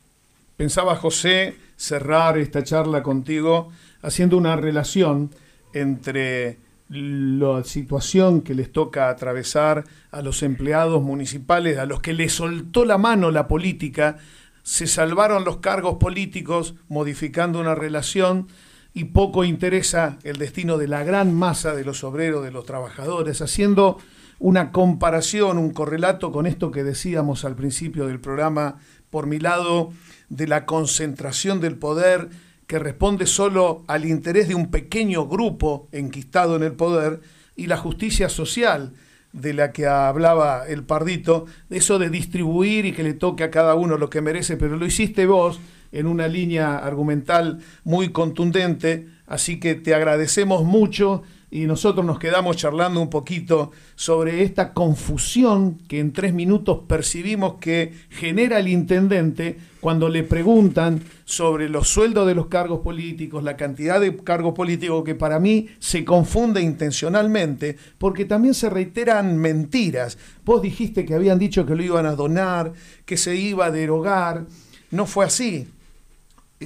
Pensaba 0.56 0.96
José 0.96 1.56
cerrar 1.76 2.38
esta 2.38 2.64
charla 2.64 3.02
contigo 3.02 3.68
haciendo 4.00 4.38
una 4.38 4.56
relación 4.56 5.30
entre 5.74 6.58
la 6.88 7.62
situación 7.64 8.40
que 8.40 8.54
les 8.54 8.72
toca 8.72 9.10
atravesar 9.10 9.84
a 10.10 10.22
los 10.22 10.42
empleados 10.42 11.02
municipales, 11.02 11.76
a 11.78 11.84
los 11.84 12.00
que 12.00 12.14
les 12.14 12.32
soltó 12.32 12.84
la 12.84 12.96
mano 12.96 13.30
la 13.30 13.48
política, 13.48 14.16
se 14.62 14.86
salvaron 14.86 15.44
los 15.44 15.58
cargos 15.58 15.96
políticos 15.96 16.74
modificando 16.88 17.60
una 17.60 17.74
relación 17.74 18.48
y 18.94 19.04
poco 19.04 19.44
interesa 19.44 20.18
el 20.22 20.38
destino 20.38 20.78
de 20.78 20.88
la 20.88 21.04
gran 21.04 21.34
masa 21.34 21.74
de 21.74 21.84
los 21.84 22.02
obreros, 22.02 22.42
de 22.42 22.50
los 22.50 22.64
trabajadores, 22.64 23.42
haciendo 23.42 23.98
una 24.38 24.72
comparación, 24.72 25.58
un 25.58 25.70
correlato 25.70 26.32
con 26.32 26.46
esto 26.46 26.70
que 26.70 26.84
decíamos 26.84 27.44
al 27.44 27.56
principio 27.56 28.06
del 28.06 28.20
programa, 28.20 28.78
por 29.16 29.26
mi 29.26 29.38
lado, 29.38 29.94
de 30.28 30.46
la 30.46 30.66
concentración 30.66 31.58
del 31.58 31.78
poder 31.78 32.28
que 32.66 32.78
responde 32.78 33.24
solo 33.24 33.82
al 33.86 34.04
interés 34.04 34.46
de 34.46 34.54
un 34.54 34.70
pequeño 34.70 35.26
grupo 35.26 35.88
enquistado 35.90 36.54
en 36.54 36.62
el 36.62 36.72
poder 36.72 37.22
y 37.56 37.66
la 37.66 37.78
justicia 37.78 38.28
social 38.28 38.92
de 39.32 39.54
la 39.54 39.72
que 39.72 39.86
hablaba 39.86 40.68
el 40.68 40.84
pardito, 40.84 41.46
eso 41.70 41.98
de 41.98 42.10
distribuir 42.10 42.84
y 42.84 42.92
que 42.92 43.04
le 43.04 43.14
toque 43.14 43.42
a 43.42 43.50
cada 43.50 43.74
uno 43.74 43.96
lo 43.96 44.10
que 44.10 44.20
merece, 44.20 44.58
pero 44.58 44.76
lo 44.76 44.84
hiciste 44.84 45.24
vos 45.24 45.60
en 45.92 46.06
una 46.06 46.28
línea 46.28 46.76
argumental 46.76 47.60
muy 47.84 48.10
contundente, 48.10 49.08
así 49.26 49.58
que 49.58 49.76
te 49.76 49.94
agradecemos 49.94 50.62
mucho 50.62 51.22
y 51.50 51.66
nosotros 51.66 52.04
nos 52.04 52.18
quedamos 52.18 52.56
charlando 52.56 53.00
un 53.00 53.08
poquito 53.08 53.70
sobre 53.94 54.42
esta 54.42 54.72
confusión 54.72 55.78
que 55.88 56.00
en 56.00 56.12
tres 56.12 56.34
minutos 56.34 56.80
percibimos 56.88 57.54
que 57.60 57.94
genera 58.10 58.58
el 58.58 58.66
intendente 58.66 59.56
cuando 59.80 60.08
le 60.08 60.24
preguntan 60.24 61.04
sobre 61.24 61.68
los 61.68 61.88
sueldos 61.88 62.26
de 62.26 62.34
los 62.34 62.48
cargos 62.48 62.80
políticos, 62.80 63.44
la 63.44 63.56
cantidad 63.56 64.00
de 64.00 64.16
cargos 64.16 64.54
políticos 64.54 65.04
que 65.04 65.14
para 65.14 65.38
mí 65.38 65.68
se 65.78 66.04
confunde 66.04 66.60
intencionalmente, 66.60 67.76
porque 67.96 68.24
también 68.24 68.54
se 68.54 68.68
reiteran 68.68 69.36
mentiras. 69.36 70.18
Vos 70.44 70.60
dijiste 70.62 71.04
que 71.04 71.14
habían 71.14 71.38
dicho 71.38 71.64
que 71.64 71.76
lo 71.76 71.84
iban 71.84 72.06
a 72.06 72.16
donar, 72.16 72.72
que 73.04 73.16
se 73.16 73.36
iba 73.36 73.66
a 73.66 73.70
derogar. 73.70 74.46
No 74.90 75.06
fue 75.06 75.24
así. 75.24 75.68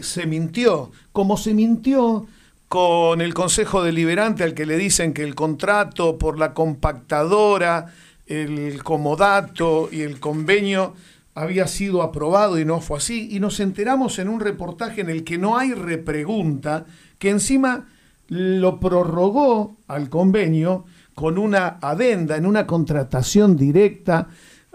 Se 0.00 0.24
mintió. 0.26 0.90
Como 1.12 1.36
se 1.36 1.52
mintió 1.52 2.26
con 2.70 3.20
el 3.20 3.34
Consejo 3.34 3.82
Deliberante 3.82 4.44
al 4.44 4.54
que 4.54 4.64
le 4.64 4.76
dicen 4.76 5.12
que 5.12 5.24
el 5.24 5.34
contrato 5.34 6.18
por 6.18 6.38
la 6.38 6.54
compactadora, 6.54 7.86
el 8.28 8.84
comodato 8.84 9.88
y 9.90 10.02
el 10.02 10.20
convenio 10.20 10.94
había 11.34 11.66
sido 11.66 12.00
aprobado 12.00 12.60
y 12.60 12.64
no 12.64 12.80
fue 12.80 12.98
así, 12.98 13.26
y 13.32 13.40
nos 13.40 13.58
enteramos 13.58 14.20
en 14.20 14.28
un 14.28 14.38
reportaje 14.38 15.00
en 15.00 15.10
el 15.10 15.24
que 15.24 15.36
no 15.36 15.58
hay 15.58 15.74
repregunta, 15.74 16.86
que 17.18 17.30
encima 17.30 17.88
lo 18.28 18.78
prorrogó 18.78 19.76
al 19.88 20.08
convenio 20.08 20.84
con 21.16 21.38
una 21.38 21.78
adenda, 21.82 22.36
en 22.36 22.46
una 22.46 22.68
contratación 22.68 23.56
directa. 23.56 24.28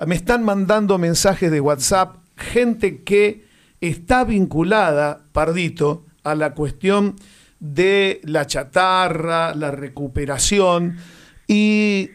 Me 0.06 0.16
están 0.16 0.44
mandando 0.44 0.98
mensajes 0.98 1.50
de 1.50 1.62
WhatsApp, 1.62 2.18
gente 2.36 3.04
que 3.04 3.46
está 3.80 4.26
vinculada, 4.26 5.22
Pardito, 5.32 6.04
a 6.26 6.36
la 6.36 6.54
cuestión 6.56 7.16
de 7.74 8.22
la 8.24 8.46
chatarra, 8.46 9.56
la 9.56 9.72
recuperación, 9.72 10.98
y 11.48 12.10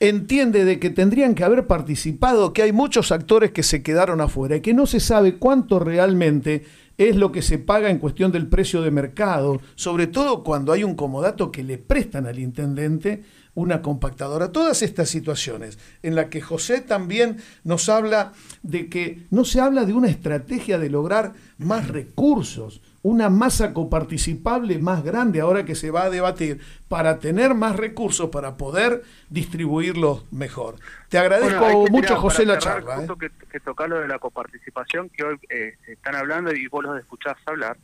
entiende 0.00 0.64
de 0.64 0.78
que 0.78 0.90
tendrían 0.90 1.34
que 1.34 1.44
haber 1.44 1.66
participado, 1.66 2.52
que 2.52 2.62
hay 2.62 2.72
muchos 2.72 3.12
actores 3.12 3.52
que 3.52 3.62
se 3.62 3.82
quedaron 3.82 4.20
afuera 4.20 4.56
y 4.56 4.60
que 4.60 4.74
no 4.74 4.86
se 4.86 5.00
sabe 5.00 5.36
cuánto 5.36 5.78
realmente 5.78 6.64
es 6.98 7.16
lo 7.16 7.30
que 7.32 7.42
se 7.42 7.58
paga 7.58 7.90
en 7.90 7.98
cuestión 7.98 8.32
del 8.32 8.46
precio 8.46 8.82
de 8.82 8.90
mercado, 8.90 9.60
sobre 9.74 10.06
todo 10.06 10.42
cuando 10.42 10.72
hay 10.72 10.84
un 10.84 10.94
comodato 10.94 11.52
que 11.52 11.62
le 11.62 11.78
prestan 11.78 12.26
al 12.26 12.38
intendente 12.38 13.22
una 13.54 13.82
compactadora. 13.82 14.52
Todas 14.52 14.82
estas 14.82 15.08
situaciones 15.08 15.78
en 16.02 16.14
las 16.14 16.26
que 16.26 16.40
José 16.40 16.80
también 16.82 17.38
nos 17.64 17.88
habla 17.88 18.32
de 18.62 18.88
que 18.88 19.26
no 19.30 19.44
se 19.44 19.60
habla 19.60 19.84
de 19.84 19.94
una 19.94 20.08
estrategia 20.08 20.78
de 20.78 20.90
lograr 20.90 21.34
más 21.58 21.88
recursos, 21.88 22.80
una 23.06 23.30
masa 23.30 23.72
coparticipable 23.72 24.78
más 24.78 25.04
grande 25.04 25.40
ahora 25.40 25.64
que 25.64 25.76
se 25.76 25.92
va 25.92 26.02
a 26.02 26.10
debatir 26.10 26.60
para 26.88 27.20
tener 27.20 27.54
más 27.54 27.76
recursos 27.76 28.30
para 28.30 28.56
poder 28.56 29.04
distribuirlos 29.30 30.24
mejor. 30.32 30.74
Te 31.08 31.16
agradezco 31.16 31.86
mucho, 31.88 32.16
José, 32.16 32.44
la 32.44 32.58
charla. 32.58 33.04
¿eh? 33.04 33.06
Que, 33.20 33.30
que 33.48 33.60
tocar 33.60 33.88
lo 33.88 34.00
de 34.00 34.08
la 34.08 34.18
coparticipación 34.18 35.08
que 35.10 35.22
hoy 35.22 35.38
eh, 35.48 35.76
están 35.86 36.16
hablando 36.16 36.52
y 36.52 36.66
vos 36.66 36.82
los 36.82 36.98
escuchás 36.98 37.36
hablar. 37.46 37.76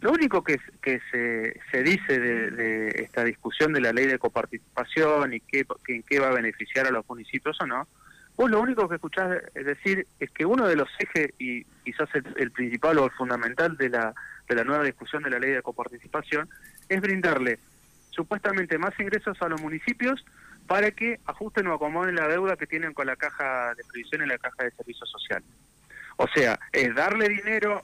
Lo 0.00 0.12
único 0.12 0.42
que, 0.42 0.58
que 0.80 0.98
se, 1.10 1.60
se 1.70 1.82
dice 1.82 2.18
de, 2.18 2.88
esta 3.02 3.22
discusión 3.22 3.74
de 3.74 3.82
la 3.82 3.92
ley 3.92 4.06
de 4.06 4.18
coparticipación 4.18 5.34
y 5.34 5.40
qué, 5.40 5.66
en 5.88 6.02
qué 6.04 6.20
va 6.20 6.28
a 6.28 6.34
beneficiar 6.34 6.86
a 6.86 6.90
los 6.90 7.06
municipios 7.06 7.58
o 7.60 7.66
no, 7.66 7.86
vos 8.34 8.50
lo 8.50 8.62
único 8.62 8.88
que 8.88 8.94
escuchás 8.94 9.30
decir 9.52 10.06
es 10.20 10.30
que 10.30 10.46
uno 10.46 10.66
de 10.66 10.76
los 10.76 10.88
ejes 10.98 11.32
y 11.38 11.64
quizás 11.84 12.08
el 12.14 12.50
principal 12.50 12.98
o 12.98 13.04
el 13.04 13.10
fundamental 13.10 13.76
de 13.76 13.90
la 13.90 14.14
de 14.48 14.54
la 14.54 14.64
nueva 14.64 14.84
discusión 14.84 15.22
de 15.22 15.30
la 15.30 15.38
ley 15.38 15.50
de 15.50 15.62
coparticipación, 15.62 16.48
es 16.88 17.00
brindarle 17.00 17.58
supuestamente 18.10 18.78
más 18.78 18.98
ingresos 18.98 19.40
a 19.40 19.48
los 19.48 19.60
municipios 19.60 20.24
para 20.66 20.90
que 20.92 21.20
ajusten 21.26 21.66
o 21.66 21.74
acomoden 21.74 22.14
la 22.14 22.28
deuda 22.28 22.56
que 22.56 22.66
tienen 22.66 22.94
con 22.94 23.06
la 23.06 23.16
caja 23.16 23.74
de 23.74 23.84
previsión 23.84 24.22
y 24.22 24.26
la 24.26 24.38
caja 24.38 24.64
de 24.64 24.70
servicios 24.70 25.10
sociales. 25.10 25.48
O 26.16 26.26
sea, 26.28 26.58
es 26.72 26.94
darle 26.94 27.28
dinero 27.28 27.82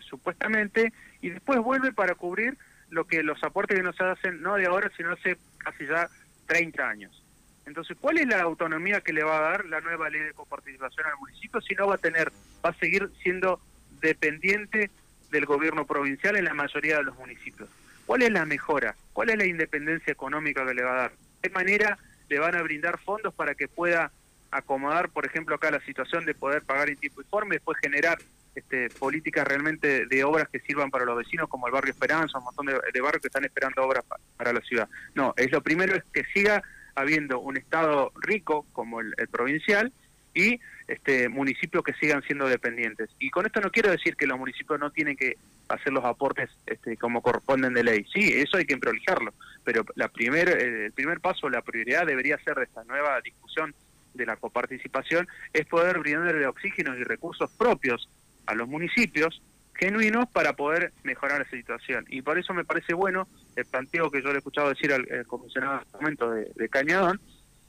supuestamente 0.00 0.92
y 1.20 1.30
después 1.30 1.58
vuelve 1.60 1.92
para 1.92 2.14
cubrir 2.14 2.56
lo 2.90 3.06
que 3.06 3.22
los 3.22 3.42
aportes 3.44 3.76
que 3.76 3.82
no 3.82 3.92
se 3.92 4.04
hacen 4.04 4.40
no 4.40 4.54
de 4.54 4.66
ahora, 4.66 4.90
sino 4.96 5.12
hace 5.12 5.36
casi 5.58 5.86
ya 5.86 6.08
30 6.46 6.88
años. 6.88 7.22
Entonces, 7.66 7.98
¿cuál 8.00 8.16
es 8.16 8.26
la 8.26 8.40
autonomía 8.40 9.02
que 9.02 9.12
le 9.12 9.22
va 9.22 9.38
a 9.38 9.50
dar 9.50 9.66
la 9.66 9.80
nueva 9.80 10.08
ley 10.08 10.22
de 10.22 10.32
coparticipación 10.32 11.06
al 11.06 11.18
municipio 11.18 11.60
si 11.60 11.74
no 11.74 11.86
va 11.86 11.96
a 11.96 11.98
tener, 11.98 12.32
va 12.64 12.70
a 12.70 12.74
seguir 12.74 13.10
siendo 13.22 13.60
dependiente 14.00 14.90
del 15.30 15.46
gobierno 15.46 15.86
provincial 15.86 16.36
en 16.36 16.44
la 16.44 16.54
mayoría 16.54 16.98
de 16.98 17.04
los 17.04 17.16
municipios. 17.16 17.68
¿Cuál 18.06 18.22
es 18.22 18.30
la 18.30 18.46
mejora? 18.46 18.94
¿Cuál 19.12 19.30
es 19.30 19.36
la 19.36 19.44
independencia 19.44 20.12
económica 20.12 20.64
que 20.66 20.74
le 20.74 20.82
va 20.82 20.92
a 20.92 21.00
dar? 21.02 21.10
¿De 21.10 21.48
qué 21.48 21.50
manera 21.50 21.98
le 22.28 22.38
van 22.38 22.54
a 22.54 22.62
brindar 22.62 22.98
fondos 22.98 23.34
para 23.34 23.54
que 23.54 23.68
pueda 23.68 24.10
acomodar, 24.50 25.10
por 25.10 25.26
ejemplo, 25.26 25.54
acá 25.54 25.70
la 25.70 25.80
situación 25.80 26.24
de 26.24 26.34
poder 26.34 26.62
pagar 26.62 26.88
en 26.88 26.96
tiempo 26.96 27.20
y 27.20 27.24
forma 27.24 27.54
y 27.54 27.56
después 27.58 27.78
generar 27.78 28.18
este, 28.54 28.88
políticas 28.90 29.46
realmente 29.46 30.06
de 30.06 30.24
obras 30.24 30.48
que 30.48 30.60
sirvan 30.60 30.90
para 30.90 31.04
los 31.04 31.18
vecinos, 31.18 31.48
como 31.48 31.66
el 31.66 31.72
barrio 31.72 31.92
Esperanza, 31.92 32.38
un 32.38 32.44
montón 32.44 32.66
de, 32.66 33.00
barrios 33.00 33.20
que 33.20 33.28
están 33.28 33.44
esperando 33.44 33.84
obras 33.84 34.04
para 34.36 34.52
la 34.52 34.60
ciudad. 34.60 34.88
No, 35.14 35.34
es 35.36 35.52
lo 35.52 35.62
primero 35.62 35.94
es 35.94 36.02
que 36.12 36.24
siga 36.32 36.62
habiendo 36.94 37.38
un 37.38 37.56
Estado 37.56 38.10
rico 38.16 38.66
como 38.72 39.00
el 39.00 39.14
provincial 39.30 39.92
y 40.38 40.60
este, 40.86 41.28
municipios 41.28 41.82
que 41.82 41.92
sigan 41.94 42.22
siendo 42.22 42.48
dependientes. 42.48 43.10
Y 43.18 43.28
con 43.30 43.44
esto 43.44 43.60
no 43.60 43.70
quiero 43.70 43.90
decir 43.90 44.14
que 44.14 44.26
los 44.26 44.38
municipios 44.38 44.78
no 44.78 44.92
tienen 44.92 45.16
que 45.16 45.36
hacer 45.68 45.92
los 45.92 46.04
aportes 46.04 46.48
este, 46.66 46.96
como 46.96 47.20
corresponden 47.20 47.74
de 47.74 47.82
ley. 47.82 48.06
Sí, 48.14 48.32
eso 48.34 48.56
hay 48.56 48.64
que 48.64 48.76
prolijarlo, 48.76 49.34
pero 49.64 49.84
la 49.96 50.08
primer, 50.08 50.48
eh, 50.48 50.86
el 50.86 50.92
primer 50.92 51.20
paso, 51.20 51.50
la 51.50 51.62
prioridad 51.62 52.06
debería 52.06 52.38
ser 52.38 52.54
de 52.54 52.64
esta 52.64 52.84
nueva 52.84 53.20
discusión 53.20 53.74
de 54.14 54.26
la 54.26 54.36
coparticipación, 54.36 55.26
es 55.52 55.66
poder 55.66 55.98
brindarle 55.98 56.46
oxígeno 56.46 56.96
y 56.96 57.02
recursos 57.02 57.50
propios 57.50 58.08
a 58.46 58.54
los 58.54 58.68
municipios 58.68 59.42
genuinos 59.74 60.28
para 60.30 60.54
poder 60.54 60.92
mejorar 61.02 61.42
esa 61.42 61.50
situación. 61.50 62.04
Y 62.08 62.22
por 62.22 62.38
eso 62.38 62.54
me 62.54 62.64
parece 62.64 62.94
bueno 62.94 63.28
el 63.56 63.64
planteo 63.64 64.10
que 64.10 64.22
yo 64.22 64.28
le 64.28 64.36
he 64.36 64.38
escuchado 64.38 64.68
decir 64.68 64.92
al, 64.92 65.06
comisionado 65.26 65.82
momento 65.94 66.30
de, 66.30 66.50
de 66.54 66.68
Cañadón, 66.68 67.20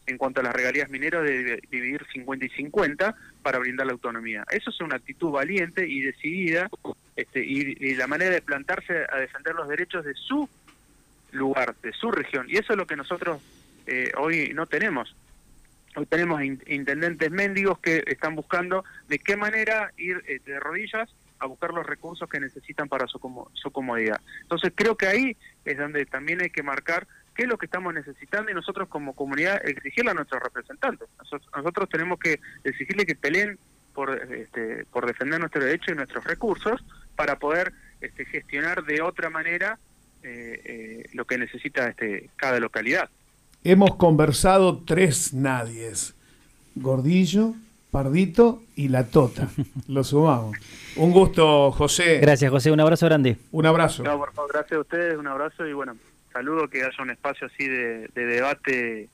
en 0.09 0.17
cuanto 0.17 0.41
a 0.41 0.43
las 0.43 0.53
regalías 0.53 0.89
mineras 0.89 1.23
de 1.23 1.61
dividir 1.69 2.05
50 2.11 2.45
y 2.45 2.49
50 2.49 3.15
para 3.43 3.59
brindar 3.59 3.85
la 3.85 3.93
autonomía. 3.93 4.43
Eso 4.49 4.71
es 4.71 4.81
una 4.81 4.95
actitud 4.95 5.31
valiente 5.31 5.87
y 5.87 6.01
decidida 6.01 6.69
este, 7.15 7.45
y, 7.45 7.95
la 7.95 8.07
manera 8.07 8.31
de 8.31 8.41
plantarse 8.41 9.05
a 9.11 9.17
defender 9.17 9.53
los 9.55 9.67
derechos 9.67 10.03
de 10.03 10.13
su 10.15 10.49
lugar, 11.31 11.75
de 11.81 11.93
su 11.93 12.11
región. 12.11 12.47
Y 12.49 12.57
eso 12.57 12.73
es 12.73 12.77
lo 12.77 12.87
que 12.87 12.95
nosotros 12.95 13.41
eh, 13.85 14.11
hoy 14.17 14.51
no 14.53 14.65
tenemos. 14.65 15.15
Hoy 15.95 16.05
tenemos 16.05 16.41
intendentes 16.43 17.31
mendigos 17.31 17.79
que 17.79 18.03
están 18.07 18.35
buscando 18.35 18.83
de 19.07 19.19
qué 19.19 19.35
manera 19.35 19.91
ir 19.97 20.23
eh, 20.27 20.39
de 20.45 20.59
rodillas 20.59 21.09
a 21.39 21.45
buscar 21.45 21.73
los 21.73 21.85
recursos 21.85 22.29
que 22.29 22.39
necesitan 22.39 22.89
para 22.89 23.07
su, 23.07 23.19
su 23.53 23.71
comodidad. 23.71 24.19
Entonces 24.41 24.73
creo 24.75 24.95
que 24.95 25.07
ahí 25.07 25.37
es 25.65 25.77
donde 25.77 26.05
también 26.05 26.41
hay 26.41 26.49
que 26.49 26.63
marcar 26.63 27.07
qué 27.39 27.43
es 27.43 27.49
lo 27.49 27.57
que 27.57 27.67
estamos 27.67 27.93
necesitando 27.93 28.51
y 28.51 28.53
nosotros 28.53 28.89
como 28.89 29.13
comunidad 29.13 29.65
exigirle 29.65 30.11
a 30.11 30.13
nuestros 30.13 30.43
representantes. 30.43 31.07
Nosotros, 31.55 31.87
tenemos 31.87 32.19
que 32.19 32.41
exigirle 32.65 33.05
que 33.05 33.15
peleen 33.15 33.57
por, 33.93 34.09
este, 34.33 34.83
por 34.91 35.05
defender 35.05 35.39
nuestros 35.39 35.63
derechos 35.63 35.87
y 35.87 35.95
nuestros 35.95 36.25
recursos 36.25 36.83
para 37.15 37.39
poder 37.39 37.71
este, 38.01 38.25
gestionar 38.25 38.83
de 38.83 39.01
otra 39.01 39.29
manera 39.29 39.79
eh, 40.21 40.61
eh, 40.65 41.09
lo 41.13 41.23
que 41.23 41.37
necesita 41.37 41.87
este, 41.87 42.29
cada 42.35 42.59
localidad. 42.59 43.09
Hemos 43.63 43.95
conversado 43.95 44.83
tres 44.85 45.33
nadies, 45.33 46.15
Gordillo, 46.75 47.53
Pardito 47.89 48.63
y 48.75 48.89
La 48.89 49.05
Tota. 49.05 49.47
Lo 49.87 50.03
sumamos. 50.03 50.57
Un 50.97 51.13
gusto, 51.13 51.71
José. 51.71 52.19
Gracias, 52.19 52.51
José. 52.51 52.69
Un 52.69 52.81
abrazo 52.81 53.05
grande. 53.05 53.37
Un 53.53 53.65
abrazo. 53.65 54.03
gracias 54.03 54.73
a 54.73 54.81
ustedes. 54.81 55.17
Un 55.17 55.27
abrazo 55.27 55.65
y 55.65 55.71
bueno, 55.71 55.95
saludo 56.31 56.69
que 56.69 56.83
haya 56.83 57.03
un 57.03 57.09
espacio 57.09 57.47
así 57.47 57.67
de, 57.67 58.09
debate 58.13 59.09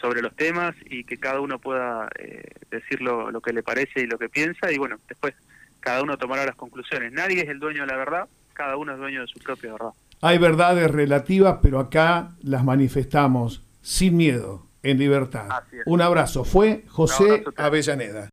sobre 0.00 0.22
los 0.22 0.34
temas 0.36 0.76
y 0.84 1.02
que 1.04 1.18
cada 1.18 1.40
uno 1.40 1.58
pueda 1.58 2.08
eh, 2.18 2.44
decir 2.70 3.00
lo, 3.00 3.40
que 3.40 3.52
le 3.52 3.64
parece 3.64 4.00
y 4.00 4.06
lo 4.06 4.16
que 4.16 4.28
piensa 4.28 4.70
y 4.70 4.78
bueno, 4.78 4.96
después 5.08 5.34
cada 5.80 6.02
uno 6.02 6.16
tomará 6.16 6.46
las 6.46 6.54
conclusiones. 6.54 7.12
Nadie 7.12 7.42
es 7.42 7.48
el 7.48 7.58
dueño 7.58 7.80
de 7.80 7.88
la 7.88 7.96
verdad, 7.96 8.28
cada 8.52 8.76
uno 8.76 8.92
es 8.92 8.98
dueño 8.98 9.22
de 9.22 9.26
su 9.26 9.40
propia 9.40 9.72
verdad. 9.72 9.90
Hay 10.20 10.38
verdades 10.38 10.88
relativas, 10.88 11.58
pero 11.60 11.80
acá 11.80 12.30
las 12.42 12.62
manifestamos 12.62 13.64
sin 13.80 14.16
miedo, 14.16 14.66
en 14.84 14.98
libertad. 14.98 15.48
Un 15.84 16.00
abrazo. 16.00 16.44
Fue 16.44 16.84
José 16.86 17.42
Avellaneda. 17.56 18.30